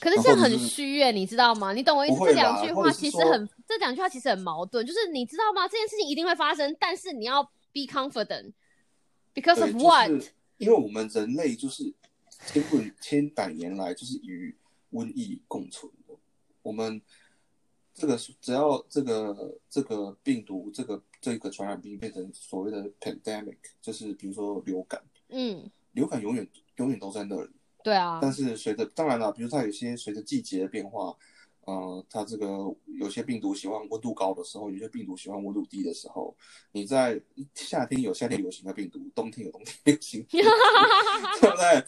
[0.01, 1.73] 可是这样很虚耶，你知道吗？
[1.73, 2.19] 你懂我意思？
[2.25, 5.67] 这两句话其实很，这两句话其实很矛盾，就是你知道吗？
[5.67, 8.53] 这件事情一定会发生，但是你要 be confident
[9.35, 11.93] because，of what？、就是因为我们人类就是
[12.47, 14.55] 千古千百年来就是与
[14.93, 16.15] 瘟疫共存的。
[16.63, 17.01] 我们
[17.95, 27.51] 这个只要这个这个病毒这个这个传染病变成所谓的 pandemic，就是比如说流感，嗯，流感永远永远都在那里。
[27.83, 31.17] 对啊，但是随着当然了，比如它有些随着季节的变化。
[31.69, 32.47] 呃，它这个
[32.99, 36.35] 有些病毒喜欢温度高的时候，有些病毒喜欢温度低的时候。
[36.73, 37.21] 你在
[37.55, 41.85] 夏天有夏天流行的病毒，冬天有冬天流行， 对不对？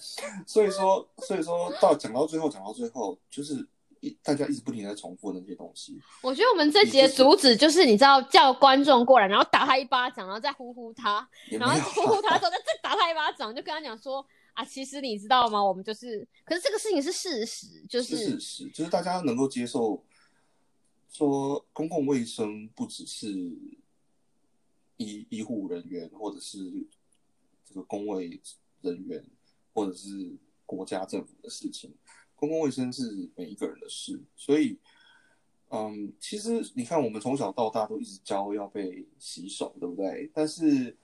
[0.47, 3.67] 所以说，所以说到讲到最后，讲到最后，就是
[4.01, 5.99] 一大家一直不停在重复那些东西。
[6.21, 14.27] 我觉得我们这节主旨就是，你知道，叫观众过来，然后打他一巴掌，然后再呼呼他，然后呼呼他之后再再打他一巴掌，就跟他讲说。
[14.55, 15.63] 啊，其实你知道吗？
[15.63, 20.05] 我们就是，可是这个事情是事实，就是事实，就是大家能够接受，
[21.09, 23.29] 说公共卫生不只是
[24.97, 26.59] 医医护人员，或者是
[27.65, 28.41] 这个公卫
[28.83, 29.25] 人员，
[29.73, 30.37] 或者是
[30.67, 31.95] 国家政府的事情，
[32.35, 34.21] 公共卫生是每一个人的事。
[34.37, 34.79] 所以，
[35.69, 40.31] 嗯，其实你看，我们从小到大都一直教要被洗手，对不对？
[40.35, 40.97] 但是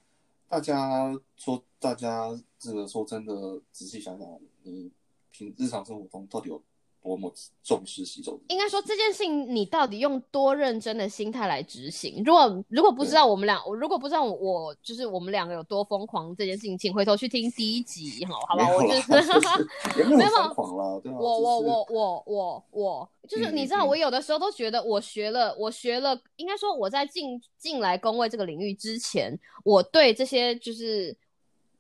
[0.49, 2.39] 大家说，大家。
[2.59, 4.27] 这个说真的，仔细想想，
[4.63, 4.91] 你
[5.31, 6.61] 平日常生活中到底有
[7.07, 7.33] 多么
[7.63, 8.39] 重视洗手？
[8.49, 12.21] 应该说这件事情，你到底用多认真的心态来执行？
[12.25, 18.69] 如果如果不知道我们俩，我如果不知道我就是我们两个有多疯狂这件事情，请回头去听第一集，好好吧？
[18.75, 31.17] 我就是没有疯狂了，对我我我我我我就是你知道，我有的时候都觉得我学了，我学了，应该说我在进进来工位这个领域之前，我对这些就是。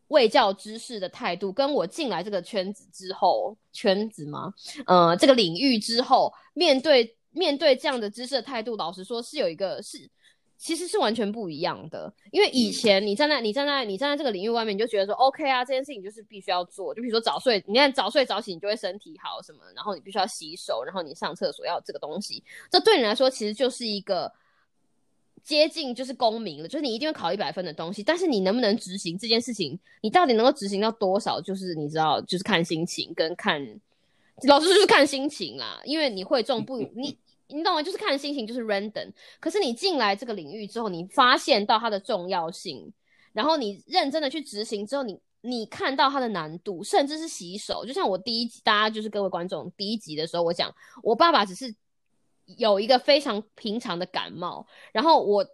[0.09, 4.54] 卫教知识的态度，跟我进来这个圈子之后，圈子吗？
[4.86, 10.09] 呃，这个领域之后，面对面对这样的知识的态度，老实说是有一个是，
[10.57, 12.12] 其实是完全不一样的。
[12.30, 16.94] 因为以前你站在你站在你站在这个领域外面，你就觉得说 OK 啊，这件事情就是必须要做。
[16.94, 24.32] 就比如说早睡，你看早睡早起，你就会身体好什么，然后你必须要洗手，然后你上厕所要这个东西，这对你来说其实就是一个。
[25.47, 33.64] 接近就是公民了，就是你一定会考一百分的东西，但是你能不能执行这件事情，你到底能够执行到多少，就是你知道，就是看心情跟看，
[34.49, 37.16] 老师就是看心情啦，因为你会中不，你
[37.47, 37.80] 你懂吗？
[37.80, 39.12] 就是看心情，就是 random。
[39.38, 42.92] 可是你进来这个领域之后，你发现到它的重要性，
[43.32, 50.74] 然后你认真的去执行之后，你你看到它的难度，甚至是洗手，就像我第一集，大家就是各位观众第一集的时候，我讲
[51.05, 51.72] 我爸爸只是。
[52.59, 55.44] 有一个非常平常的感冒，然后我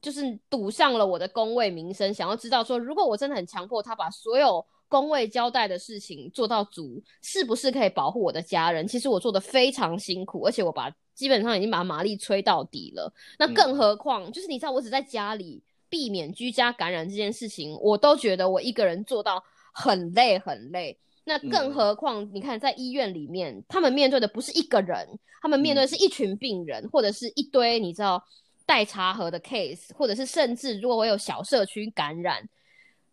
[0.00, 8.86] 就是赌上了我的工位名声，想要知道说，如果我真的很强迫他把所有工位交代的事情做到足，是不是可以保护我的家人？
[8.86, 13.12] 其实我做的非常辛苦，而且我把基本上已经把马力吹到底了。
[13.38, 19.42] 那更何况，就是你知道，我只在家里避免居家感染这件事情，我都觉得我一个人做到
[19.72, 20.98] 很累很累。
[21.24, 25.06] 那更何况，你看，在医院里面，他们面对的不是一个人，
[25.40, 28.20] 他们面对的是一群病人，或者是一堆你知道
[28.66, 32.44] 待查核的 case，或者是甚至如果我有小社区感染，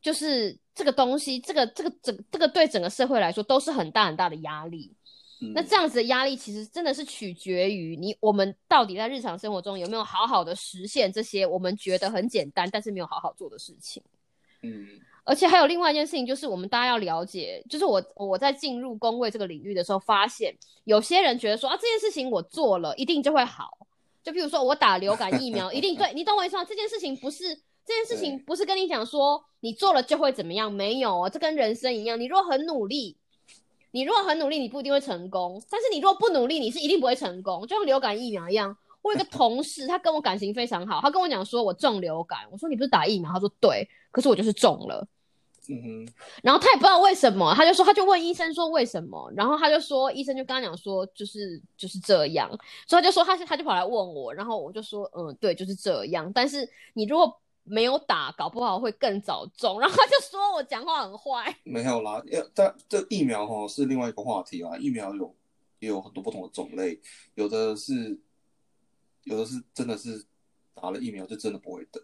[0.01, 4.91] 就是这个东西，这个这个整这个对整个社会来说都是很大很大的压力。
[5.53, 14.01] 那这样子的压力，其实真的是取决于你我们到底在日常生活中有没有好好的实现这些我们觉得很简单，但是没有好好做的事情。
[14.63, 14.99] 嗯。
[15.29, 20.51] 而且还有另外一件事情，就是我们大家要了解，就是我我在进入工位这个领域的时候，发现
[20.85, 23.77] 有些人觉得说啊，这件事情我做了一定就会好。
[24.23, 26.65] 就比如说我打流感疫苗，一定 对你懂我意思吗？
[26.65, 27.55] 这件事情不是
[27.85, 33.15] 这件事情不是跟你讲说你做了就会怎么样，没有哦，这跟人生一样，你如果很努力，
[33.91, 35.61] 你如果很努力，你不一定会成功。
[35.69, 37.67] 但是你如果不努力，你是一定不会成功。
[37.67, 45.07] 就像流感疫苗一样，我有个同事，他跟我感情非常好，他跟我讲说我中流感，我说你不是打疫苗，他说对，可是我就是中了。
[45.67, 52.49] 嗯哼，然后他也不知道为什么，他就说，他就问医生说为什么，然后他就说，医生就跟他讲说，就是就是这样，
[52.87, 56.31] 所以他就说他他就跑来问我，然后我就说，嗯，对，就是这样。
[56.33, 59.79] 但是你如果没有打，搞不好会更早中。
[59.79, 65.35] 然后他就说我讲话很坏，没有啦，要但这疫苗哈是另外一个话题啊，疫苗有
[65.79, 66.99] 也有很多不同的种类，
[67.35, 68.19] 有的是
[69.23, 70.25] 有的是真的是
[70.73, 72.01] 打了疫苗就真的不会得，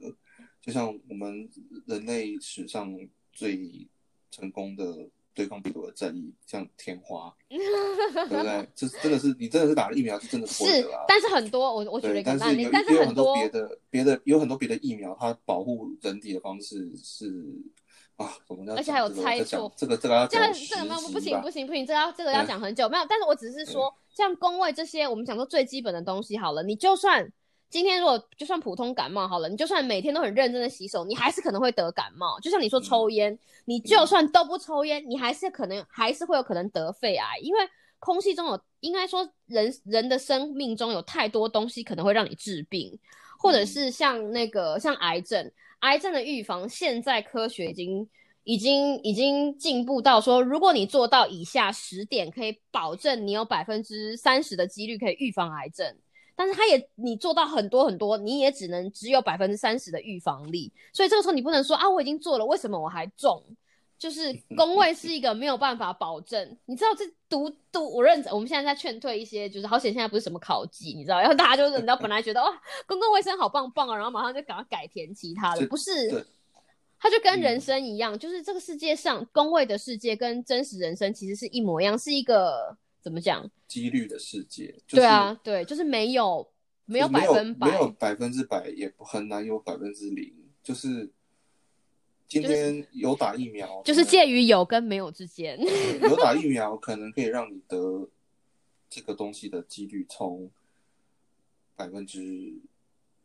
[0.62, 1.49] 就像我们
[1.88, 2.95] 人类史上。
[3.36, 3.88] 最
[4.31, 8.67] 成功的对抗病毒的战役，像天花， 对不对？
[8.73, 10.63] 这真的是你真的是打了疫苗，是真的是。
[10.88, 11.03] 啊。
[11.07, 17.45] 但是很多我我举了一个案例，但是很多别的别的有很多别的疫苗，它保护人体的方式是
[18.15, 23.05] 啊，我们要而且还有猜错，这个这个要这个这个没有不行不行不行，这要这个要讲很久，没有。
[23.09, 27.31] 但是我只是说，像工位这些，我们讲说最基本的东西好了，你就算。
[27.76, 32.39] 今天如果就算普通感冒好了，你就算每天都很认真的洗手，你还是可能会得感冒。
[32.39, 37.59] 就像你说抽烟，你就算都不抽烟，你还是可能还是会有可能得肺癌，因为
[37.99, 42.97] 空气中有应该说人人的生命中有太多东西可能会让你治病，
[43.38, 48.07] 或者是像那个像癌症，癌症的预防，现在科学已经。
[48.47, 55.97] 已经已经进步到说，如果你做到以下十点，可以保证你有百分之三十的几率可以预防癌症。
[56.36, 60.71] 但是他也你做到很多很多，你也只能只有百分之三十的预防力。
[60.93, 63.43] 所以这个时候你不能说啊，我已经做了，为什么我还中？
[63.97, 66.57] 就是工位是一个没有办法保证。
[66.65, 72.49] 你知道这读读我认，我们现在在劝退一些，就是好险现在不是什么考级，你知道，然后大家就是你知道本来觉得哇
[72.86, 76.25] 公共卫生好棒棒啊，然后马上就赶快改填其他的，不是。
[76.97, 82.75] 它就跟人生一样，就是这个世界上工位的世界跟真实人生其实是一模一样，是一个
[83.06, 83.47] 怎么讲？
[83.68, 84.76] 几率的世界。
[84.88, 86.51] 对啊，对，就是没有
[86.86, 90.34] 没有百分百，没有百分之百，也很难有百分之零。
[90.64, 91.08] 就是
[92.28, 95.56] 今天有打疫苗，就是介于有跟没有之间。
[96.01, 98.10] 有打疫苗可能可以让你得
[98.89, 100.49] 这个东西的几率从
[101.76, 102.56] 百分之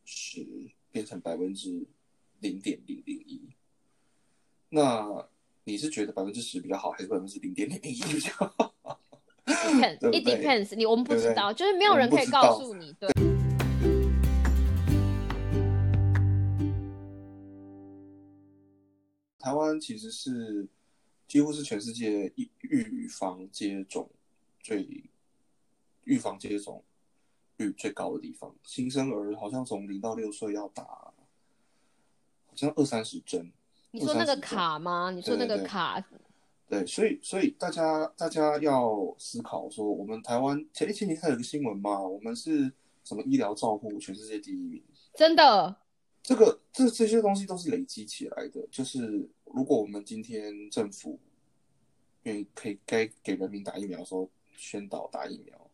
[0.05, 0.47] 十
[0.93, 1.87] 变成百分之
[2.41, 3.41] 零点零零一。
[4.69, 5.27] 那
[5.65, 8.75] 你是觉得百分之十比较好，还是百分之零点零零一比较好
[9.71, 10.75] ？Depends，it depends。
[10.75, 12.93] 你我们不知道，就是没有人可以告诉你。
[12.99, 13.09] 对。
[19.39, 20.69] 台湾其实是
[21.27, 24.11] 几乎是全世界预预防接种
[24.61, 25.05] 最
[26.05, 26.85] 预防接种
[27.57, 28.55] 率最高的地方。
[28.65, 31.15] 新生儿好像从零到六岁要打，好
[32.55, 33.51] 像二三十针。
[33.93, 35.11] 你说那个卡吗？
[35.11, 36.05] 你说那个卡？
[36.71, 44.81] 对，所以所以大家大家要思考说，我们台湾前前几天有个新闻嘛，我们是什么医疗照护全世界第一名？
[45.15, 45.77] 真的？
[46.23, 48.65] 这个这这些东西都是累积起来的。
[48.71, 51.19] 就是如果我们今天政府
[52.23, 55.71] 愿意可以该给人民打疫苗的时候宣导打疫苗，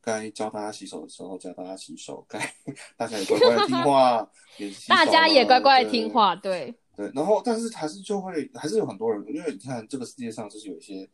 [0.00, 2.38] 该教大家洗手的时候教大家洗手，该
[2.96, 6.74] 大家也乖乖听话，也大家也乖乖听话，对。
[6.96, 11.08] 对，然后但是还是就会还是有很多人，因为你看这个世界上就是有一些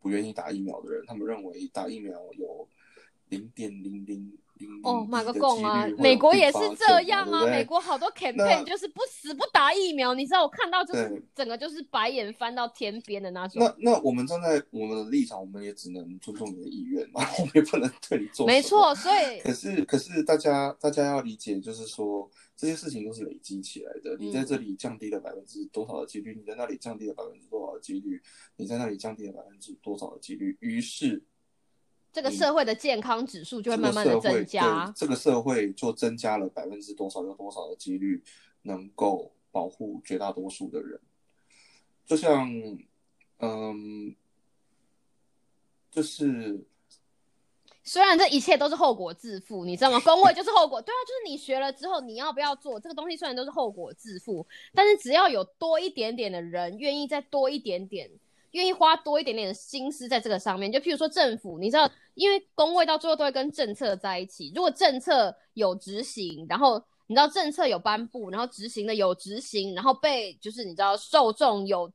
[0.00, 2.68] 不愿意打疫苗的人，他们认为打疫苗有
[3.28, 5.88] 零点零零零哦，马个贡啊！
[5.96, 13.62] 美国也是这样啊，美国好多 campaign 就是不死不打疫苗，你知道我看到就是整个就是白眼翻到天边的那种。
[13.62, 18.46] 那那我们站在我们的立场，我们也只能尊重你的意愿嘛， 我们也不能对你做。
[18.46, 22.30] 没错，所以可是可是大家大家要理解，就是说。
[22.60, 24.14] 这些事情都是累积起来的。
[24.18, 26.34] 你在这里降低了百分之多少的几率？
[26.34, 28.22] 你在那里降低了百分之多少的几率？
[28.56, 30.54] 你在那里降低了百分之多少的几率？
[30.60, 31.22] 于是，
[32.12, 34.92] 这个社会的健康指数就会慢慢的增加。
[34.94, 38.22] 这个社会就增加了百分之多少有多少的几率
[38.64, 41.00] 能够保护绝大多数的人。
[42.04, 42.46] 就像，
[43.38, 44.14] 嗯，
[45.90, 46.62] 就是。
[47.92, 49.98] 虽然这一切都是后果自负，你知道吗？
[50.06, 53.16] 工位就是后果，对啊，就是你学了之后，你要不要做这个东西？
[53.16, 58.08] 虽然都是后果自负，但是只要有多一点点的人愿意再多一点点，
[58.52, 64.52] 愿意花多一点点的心思在这个上面，就譬如说政府，你知道，因为工位到最后都会跟政策在一起。
[64.54, 71.90] 如果政策有执行，然后你知道政策有颁布，然后执行的有执行，然后被就是你知道受众有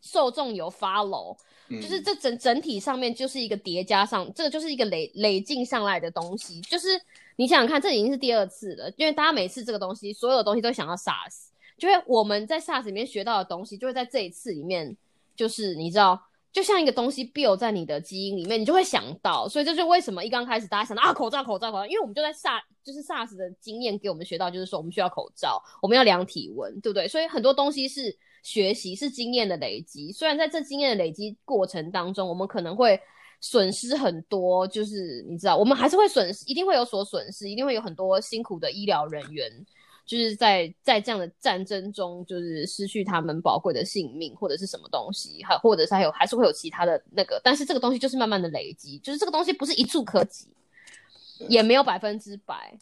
[0.00, 1.36] 受众有 follow。
[1.68, 6.62] 就是这整整体上面就是一个叠加上，这个就是一个累累进上来的东西。
[6.62, 6.88] 就是
[7.36, 14.96] 你想想看，这已经是第二次了，因为大家每次这个东西，所有的东西都想要 SARS，就会我们在 SARS 里面学到的东西，就会在这一次里面，
[15.36, 16.18] 就是你知道，
[16.50, 19.46] 就像一个东西 build 在你的基因里面，你就会想到。
[19.46, 27.06] 所以这就为什么一刚开始大家想到啊口罩口罩口罩，因为我们就在 SARS 就是 SARS 的经验给我们学到，就是说我们需要口罩，我们要量体温，对不对？
[27.06, 28.16] 所以很多东西是。
[28.42, 32.98] 学习是经验的累积，虽然在这经验的累积过程当中，我们可能会
[33.40, 39.50] 损失很多，就是你知道，我们还是会损失，一定会有所损失，一定会有很多辛苦的医疗人员，
[40.06, 50.48] 就是在在这样的战争中，就是失去他们宝贵的性命，或者是什么东西，还或者是还有还是会有其他的那个，但是这个东西就是慢慢的累积，就是这个东西不是一触可及，
[51.48, 52.78] 也没有百分之百，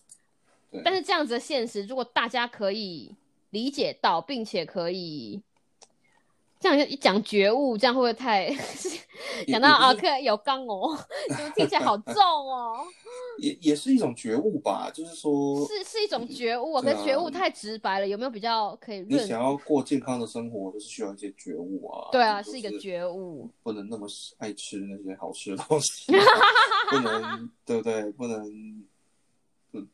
[0.85, 3.15] 但是这样子的现实，如果大家可以。
[3.51, 5.41] 理解到，并且可以
[6.59, 8.51] 这样一讲觉悟，这样会不会太
[9.47, 9.95] 讲到啊？
[9.95, 10.97] 可有刚哦，
[11.29, 12.85] 就听起来好重哦。
[13.39, 19.01] 也也是一种觉悟吧，就是说，是是一种觉悟，可是觉悟太直白了，有没有比较可以？
[19.09, 22.09] 你想要过健康的生活，都是需要一些觉悟啊。
[22.11, 26.11] 对啊，是一个觉悟，不能那么爱吃那些好吃的东西，
[26.91, 28.11] 不能对不对？
[28.13, 28.85] 不能。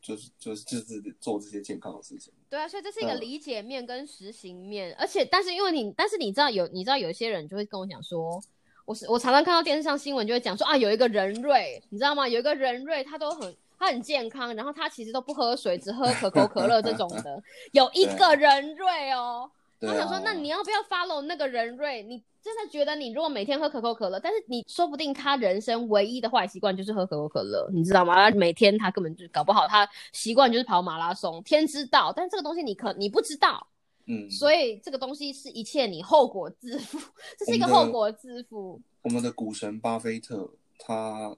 [0.00, 2.32] 就是就是就是做这些健康的事情。
[2.52, 8.38] 对啊，所以这是一个嗯理解面跟实行面，而且但是因为你，但是你知道有你知道有一些人就会跟我讲说，
[8.84, 12.28] 我是我常常看到电视上新闻就会讲说啊，有一个人瑞，你知道吗？
[12.28, 17.42] 有一个人瑞，他都很他很健康，然后他其实都不喝水，只喝可口可乐这种的，
[17.72, 19.50] 有一个人瑞哦。
[19.82, 22.04] 对啊，我想说，那你要不要 follow 那个人瑞？
[22.04, 28.30] 你真的觉得你如果每天喝可口可乐，但是你说不定他人生唯一的坏习惯就是喝可口可乐，你知道吗？
[28.30, 32.12] 他每天他根本就搞不好他习惯就是跑马拉松，天知道。
[32.14, 33.66] 但这个东西你可你不知道，
[34.06, 36.98] 嗯，所以这个东西是一切你后果自负，
[37.36, 38.80] 这是一个后果自负。
[39.02, 41.36] 我们的股神巴菲特，他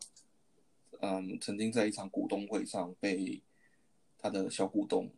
[1.01, 3.43] 嗯曾经在一场股东会上被
[4.19, 5.11] 他的小股东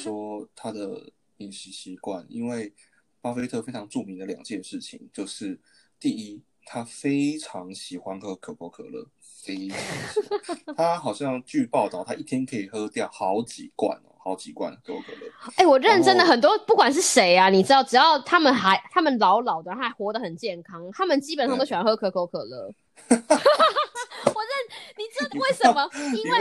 [0.00, 1.02] 说他的
[1.38, 2.72] 饮食习惯，因为
[3.20, 5.58] 巴菲特非常著名的两件事情，就是
[5.98, 10.20] 第一，他非常喜欢喝可口可乐，非常喜
[10.66, 15.32] 欢，他好像据报道，他一天可以喝掉好几罐哦，好几罐可口可乐。
[15.56, 22.72] 哎、我认真的很多，不管是谁啊，你知道，只要他们还他们老老的，还活得很健康，他们基本上都喜欢喝可口可乐。
[25.24, 25.90] 我认，你知道为什么？
[26.16, 26.38] 因为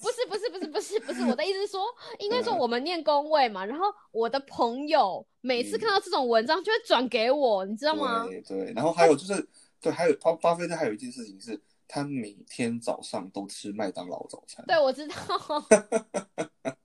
[0.00, 1.84] 不是不是不是不是不是，我的意思是说，
[2.18, 8.26] 因为说我们念工位嘛，然后我的朋友每次嗯看到这种文章就会转给我，你知道吗？
[8.26, 9.48] 对对，然后还有就是，
[9.80, 14.64] 对，还有巴巴菲特还有一件事情是，他每天早上都吃麦当劳早餐。
[14.66, 15.14] 对，我知道。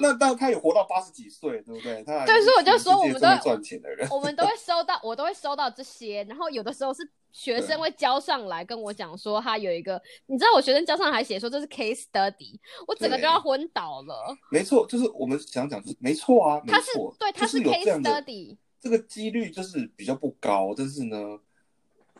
[0.00, 2.02] 那但他也活到八十几岁，对不对？
[2.04, 4.08] 他还对所以我就说我们都赚钱的人。
[4.10, 14.36] 我们都会收到，我都会收到这些，然后有的时候是学生会交上来跟我讲说他有一个，你知道我学生交上来写说这是 case study，我整个就要昏倒了。
[14.50, 21.40] 没错，就是我们想讲，就是没错啊，没他是错，对，他是 case study，这个几率就是比较不高，但是呢，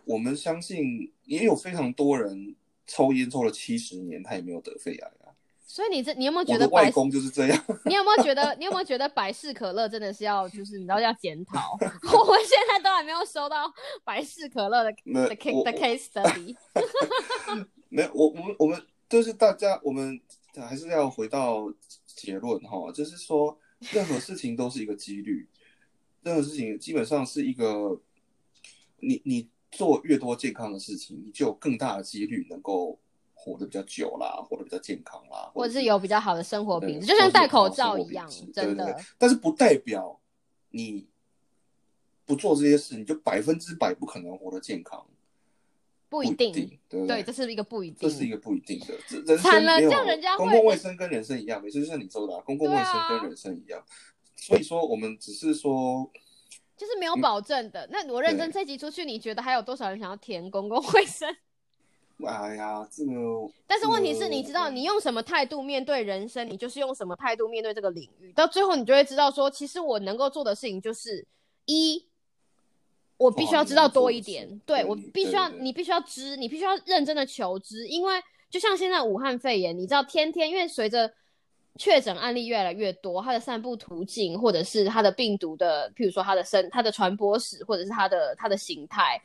[0.05, 2.57] 我们相信也有非常多人
[2.87, 5.32] 抽烟抽了七十年，他也没有得肺癌啊。
[5.73, 6.69] 所以你这你有没有觉得？
[6.69, 7.65] 外公就是这样。
[7.87, 8.55] 你有没有觉得？
[8.57, 11.73] 你有没有觉得百事可乐真的是要就是你知道要检讨？
[11.81, 13.73] 我们现在都还没有收到
[14.05, 16.55] 百事可乐的 那的 case 我的 case study。
[17.89, 20.21] 没有，我我们我们就是大家，我们
[20.57, 21.73] 还是要回到
[22.05, 23.59] 结论哈，就是说
[23.93, 25.49] 任何事情都是一个几率，
[26.23, 27.99] 任何事情基本上是一个，
[29.01, 32.99] 你你做越多健康的事情，你就有更大的几率能够
[33.45, 38.93] 活得比较久啦，活得比较健康啦，或者是有比较好的生活品质，就像戴口罩一样真的对对。
[38.93, 40.21] 对但是不代表
[40.71, 41.09] 你
[42.25, 45.05] 不做这些事，你就百分之百不可能活得健康，
[46.09, 46.79] 不不一定。
[46.89, 48.09] 对对，这是一个不一定。
[48.09, 53.83] 这是一个不一定的，这人惨了生没有这样人家会公共卫生跟人生一样，每次，就像你说的、啊，公共卫生跟人生一样。
[54.37, 56.09] 所以说，我们只是说，
[56.77, 57.89] 就是没有保证的。
[57.91, 61.35] 那我认真这集出去，你觉得还有多少人想要填公共 卫生？
[62.27, 63.13] 哎呀，这个，
[63.67, 68.33] 但是问题是，呃你知道你用什么态度面对人生，你就是用什么态度面对这个领域。
[68.33, 71.27] 到最后，你就会知道说，其实我能够做的事情就是
[71.67, 72.05] 一，
[73.17, 81.13] 我必须要知道多一点，对我必须要，你必须要知，你必须要认真的求知，因为就像现在武汉肺炎，你知道天天因为随着
[81.79, 89.21] 确诊案例越来越多，它的散布途径，或者是它的病毒的，譬如说它的生、它的传播史，或者是它的它的形态。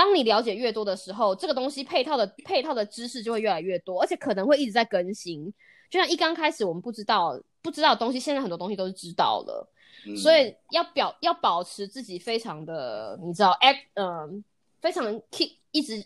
[0.00, 5.52] 当你了解越多的时候，这个东西配套的配套的知识就会越来越多，而且可能会一直在更新。
[5.90, 9.70] 就像一刚开始我们不知道不知道的东西，现在很多东西都是知道了，
[10.06, 14.42] 嗯所以要表要保持自己非常的，你知道，act，嗯、
[14.80, 16.02] 非常 keep 一直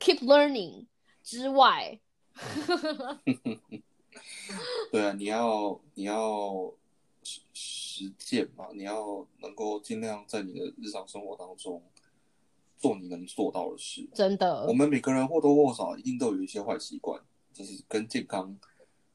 [0.00, 0.84] keep learning
[1.22, 1.96] 之外
[4.90, 6.72] 对啊，你要你要
[7.22, 11.80] 实实践嘛，你要能够尽量在你的日常生活当中
[12.84, 14.06] 做你能做到的事。
[14.12, 17.18] 真的我们每个人或多或少一定都有一些坏习惯，
[17.50, 18.54] 就是跟健康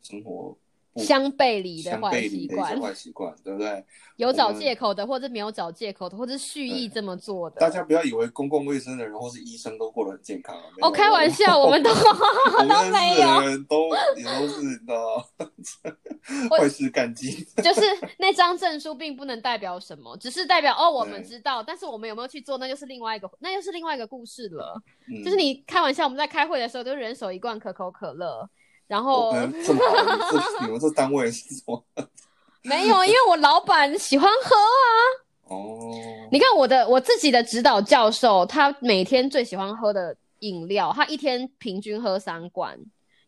[0.02, 3.86] 生活不相背离的坏习惯，坏习惯，对不对？
[4.18, 7.56] 有找借口的，或者没有找借口的，或者是蓄意这么做的。
[7.58, 10.64] 大家不要以为公共卫生的人或是医生都过得很健康啊！
[10.82, 13.88] 哦，开玩笑，我们都都没有 的人都
[14.18, 15.26] 也都是你知道
[16.50, 17.32] 坏事干尽。
[17.64, 17.82] 就是
[18.18, 24.82] 那张证书并不能代表什么，只是代表哦，我们知道，但是我们有没有去做，那就是另外一个，那又是另外一个故事了。
[25.08, 28.50] 嗯就是你开玩笑，我们在开会的时候都人手一罐可口可乐，
[28.90, 31.86] 然后我们这么好，你们这单位是什么？
[32.64, 34.90] 没有，因为我老板喜欢喝啊。
[35.44, 35.92] 哦，
[36.32, 42.78] 你看我的我自己的指导教授，他每天最喜欢喝的饮料，他一天平均喝三罐，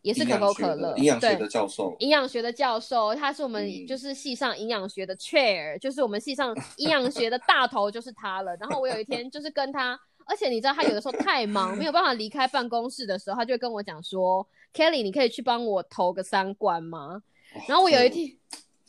[0.02, 0.98] 也是可口可乐的。
[0.98, 8.56] 营养学的教授，营养学的教授，他是我们嗯就是系上营养学的 chair，、就是我们系上营养学的大头就是他了。
[8.56, 17.22] 然后我有一天就是跟他，而且你知道他有的时候太忙，没有办法离开办公室的时候，他就会跟我讲说：“Kelly，你可以去帮我投个三罐吗？”
[17.68, 18.36] 然后我有一天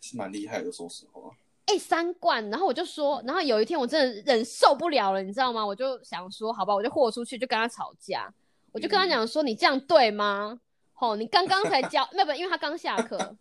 [0.01, 1.31] 是蛮厉害的，说实话。
[1.65, 5.65] 哎、三罐，然后我就说，然后有一天我真的忍受不了了，你知道吗？
[5.65, 8.31] 我就想说，好吧，我就豁出去，就跟他吵架，
[8.71, 10.59] 我就跟他讲说，你这样对吗？
[10.99, 13.35] 哦，你刚刚才教， 那不，因为他刚下课，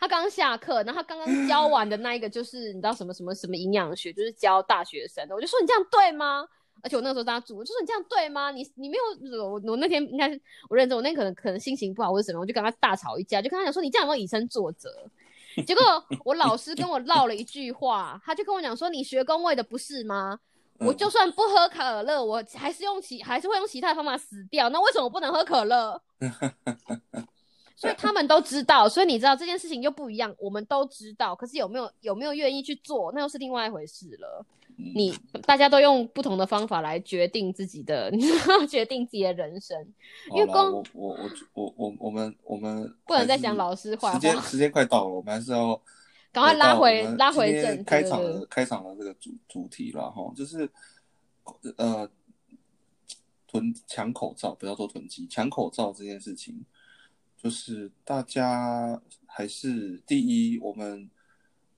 [0.00, 6.48] 他刚下课，然后他刚刚教完的那一个就是你知道什么什么什么营养学，就是教大学生的，我就说你这样对吗？
[6.84, 8.50] 而且我那个时候跟他住，我就说你这样对吗？
[8.50, 14.90] 你你没有我我那天应该是我认真，我那天可能可能心情不好或者什么，我就跟他大吵一架，就跟他讲说你这样有没有以身作则？
[15.66, 15.82] 结果
[16.24, 20.38] 我老师跟我唠了一句话，他就跟我讲说：“你学工位的不是吗？
[20.80, 24.68] 我就算不喝可乐，我还是用其还是会用其他的方法死掉。
[24.68, 26.02] 那为什么我不能喝可乐？”
[27.76, 34.44] 所以他们都知道，所以你知道这件事情又不一样，我们都知道，可是有没有有没有愿意去做，那又是另外一回事了。
[34.76, 35.16] 你
[35.46, 38.10] 大家都用不同的方法来决定自己的，
[38.68, 39.76] 决定自己的人生，
[40.34, 44.14] 因为光我我我我我我们我们不能再讲老师坏话。
[44.14, 45.80] 时间时间快到了，我们还是要
[46.32, 50.68] 赶快拉回拉回正开场的开场的这个主主题了哈，就是
[51.76, 52.10] 呃
[53.46, 56.64] 囤抢口罩，不要说囤积，抢口罩这件事情，
[57.40, 61.08] 就是大家还是第一，我们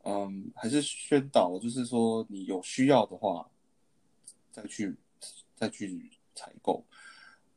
[0.08, 3.50] 嗯还是宣导，就是说你有需要的话，
[4.52, 4.94] 再去
[5.56, 6.84] 再去采购，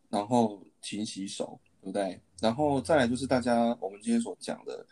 [0.09, 2.19] 然后勤洗手，对不对？
[2.41, 4.83] 然后再来就是大家我们今天所讲的，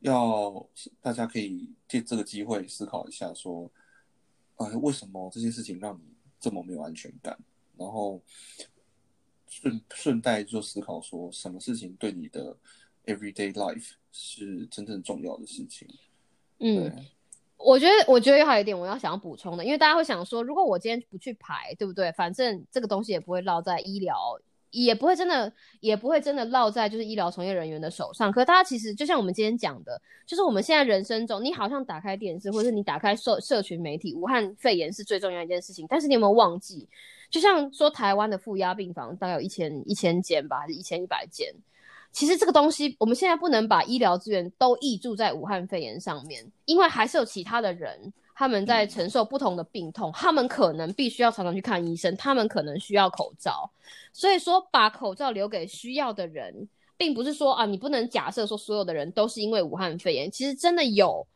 [0.00, 0.66] 要
[1.02, 3.70] 大家可以借这个机会思考一下，说，
[4.56, 7.38] 呃，为什么这件事情让你这么没有安全感？
[7.76, 8.22] 然后
[9.48, 12.56] 顺顺带就思考说，什么事情对你的
[13.04, 15.86] everyday life 是真正重要的事情？
[16.62, 16.90] 嗯，
[17.56, 22.10] 我觉得，我觉得还有一点我要想要补充的，因为大家会想说，如果我今天不去排，对不对？
[22.12, 24.16] 反正这个东西也不会落在医疗，
[24.70, 28.30] 也不会真的，也不会真的落在就是医疗从业人员的手上。
[28.30, 36.88] 可大家其实就像我们今天讲的，就是我们现在人生中，你好像打开电视，或者是你打开社社群媒体，武汉肺炎是最重要一件事情，但是你有没有忘记？
[37.28, 41.52] 就像说台湾的负压病房大概有一千一千间吧，还是一千一百间？
[42.12, 53.70] 其实这个东西，我们现在不能把医疗资源都挹注在武汉肺炎上面，因为还是有其他的人，他们在承受不同的病痛，他们可能必须要常常去看医生，他们可能需要口罩。
[54.12, 61.26] 所以说，把口罩留给需要的人，并不是说啊，你不能假设说所有的人都是因为武汉肺炎，其实真的有。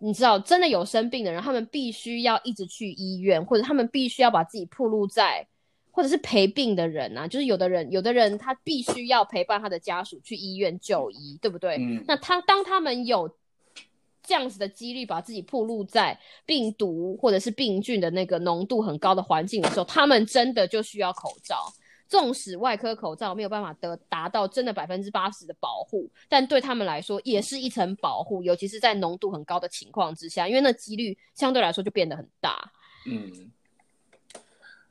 [0.00, 5.44] 你知道，真的有生病的人，他们必须要一直去医院，或者他们必须要把自己暴露在，
[5.98, 11.74] 或者是陪病的人啊，就是有的人，有的人他必须要陪伴他的家属去医院就医，对不对？
[11.80, 13.28] 嗯那他当他们有
[14.22, 21.56] 这样子的几率把自己暴露在病毒或者是病菌的那个浓度很高的环境的时候，他们真的就需要口罩。
[22.06, 32.72] 纵使外科口罩没有办法得达到真的百分之八十的保护，但对他们来说也是一层保护，尤其是在浓度很高的情况之下，因为那几率相对来说就变得很大。
[33.04, 33.50] 嗯，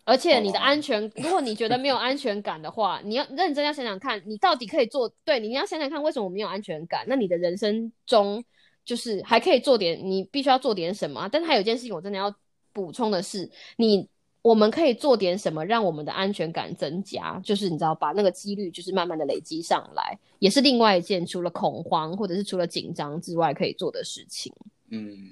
[0.08, 7.04] 而且你的哦安全，如果你觉得没有安全感的话， 你要认真要想想看，你到底可以做对，你要想想看为什么我没有安全感。
[7.08, 8.42] 那你的人生中
[8.86, 11.30] 就是还可以做点，你必须要做点什么啊。
[11.30, 12.34] 但是还有一件事情我真的要
[12.72, 14.08] 补充的是，你
[14.42, 24.54] 我们可以做点什么让我们的安全感增加，就是你知道把那个几率就是慢慢的累积上来，也是另外一件除了恐慌或者是除了紧张之外可以做的事情。
[24.90, 25.32] 嗯，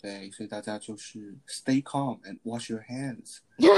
[0.00, 3.38] 对，所以大家就是 stay calm and wash your hands。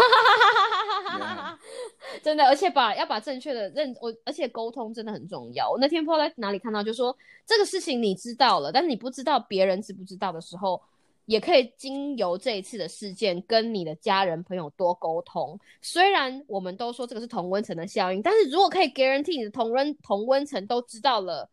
[1.13, 1.59] Yeah
[2.23, 5.71] 真的，而且把要把正确的认我，而且沟通真的很重要。
[5.71, 7.15] 我那天不知道在哪里看到，就说
[7.45, 10.81] 这个事情你知道了，但是你不知道别人知不知道的时候，
[11.27, 15.59] 也可以经由这一次的事件跟你的家人朋友多沟通。
[15.83, 21.51] 虽然我们都说这个是同温层的效应，但是如果可以 guarantee 你的同温同温层都知道了。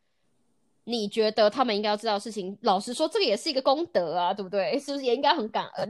[0.90, 4.78] 你觉得他们应该要知道的事情，老实说，这个也是一个功德啊，对不对？
[4.82, 5.90] 是不是也应该很感恩？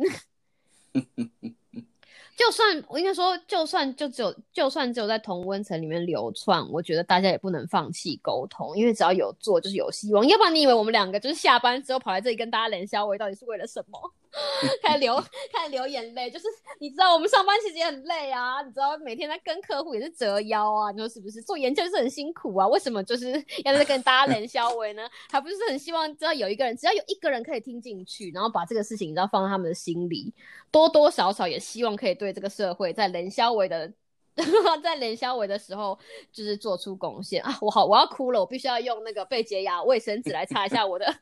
[2.36, 10.26] 就算我应该说，就算就只有就算只有在同温层里面流窜，我觉得大家也不能放弃沟通，因为只要有做就是有希望。
[10.28, 14.00] 要不然你以为我们两个就是下班之后跑来这里跟大家冷笑话，到底是为了什么？
[14.84, 15.16] 开始流
[15.52, 16.46] 开始流眼泪，就是
[16.80, 21.42] 你知道我们上班其实也很累啊，你知道每天在跟客户也是折腰啊，你说是不是？
[21.42, 23.32] 做研究是很辛苦啊，为什么就是
[23.66, 25.10] 要在跟大家冷消维呢？
[25.32, 30.34] 还不是很希望知道有一个人，只要有一个人可以听进去，然后把这个事情你知道放在他们的心里，
[30.72, 33.92] 多多少少也希望可以对这个社会在冷消维的
[34.82, 35.98] 在连消尾的时候，
[36.32, 37.58] 就是做出贡献啊！
[37.62, 41.06] 我好，我要哭了，我必须要用那个被洁牙卫生纸来擦一下我的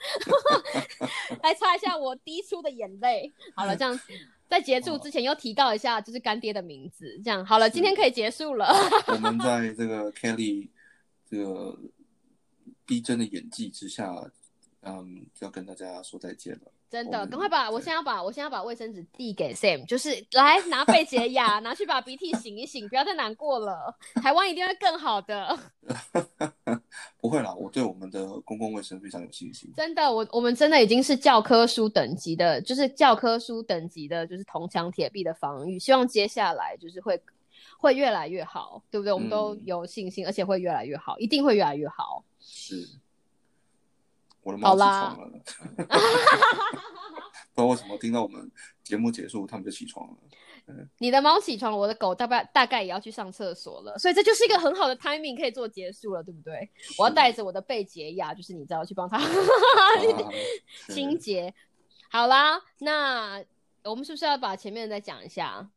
[1.42, 3.32] 来擦一下我滴出的眼泪。
[3.56, 4.00] 好了，这样
[4.48, 7.20] 在结束之前又提到一下，就是干爹的名字。
[7.24, 8.68] 这样好了，今天可以结束了。
[9.08, 10.70] 我们在这个 Kelly
[11.30, 11.78] 这个
[12.86, 14.14] 逼真的演技之下，
[14.84, 16.72] 嗯，要跟大家说再见了。
[16.90, 23.94] 真的，赶快把我现在要把我现在把卫生纸递给 Sam，就是来拿贝洁牙， 拿去把鼻涕擤一擤，不要再难过了。
[24.22, 25.60] 台湾一定会更好的。
[27.20, 29.70] 不会啦，我对我们的公共卫生非常有信心。
[29.76, 35.78] 真的，我我们真的已经是教科书等级的，就是教科书等级的，就是铜墙铁壁的防御。
[35.78, 37.22] 希望接下来就是会
[37.78, 39.12] 会越来越好，对不对？
[39.12, 42.24] 我们都有信心，而且会越来越好，一定会越来越好。
[42.40, 42.88] 是。
[44.48, 45.28] 我的猫起床了，
[45.78, 48.50] 不知道为什么听到我们
[48.82, 50.16] 节目结束，他们就起床了。
[51.00, 56.70] 你的猫起床，我的狗大概大概也要去上厕所了，所以这就是一个很好的 timing，可以做结束了，对不对？
[56.98, 59.20] 我要带着我的贝洁亚，就是你知道去帮它
[60.88, 61.54] 清洁。
[62.10, 63.44] 好啦，那
[63.84, 65.70] 我们是不是要把前面再讲一下？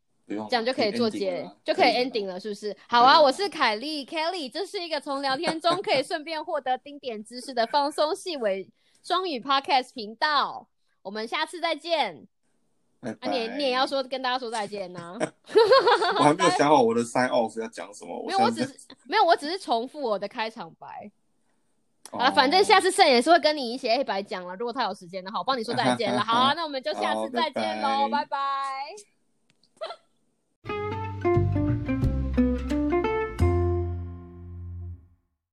[0.48, 2.76] 这样就可以做结，就可以 ending 了，是不是？
[2.88, 8.68] 好啊，我是凯莉 Kelly，这是一个从聊天中可以顺便获得丁点知识的放松细微
[9.02, 10.68] 双语 podcast 频道。
[11.02, 12.26] 我们下次再见。
[13.00, 15.16] 啊，你你也要说跟大家说再见呢？
[16.18, 18.22] 我还没有想好我的 sign off 要讲什么。
[18.26, 18.74] 没有，我只是
[19.04, 21.10] 没有，我只是重复我的开场白。
[22.10, 24.54] 啊，反正下次盛也是会跟你一起黑白讲了。
[24.56, 26.20] 如果他有时间的话，我帮你说再见了。
[26.24, 29.19] 好啊，那我们就下次再见喽，拜拜。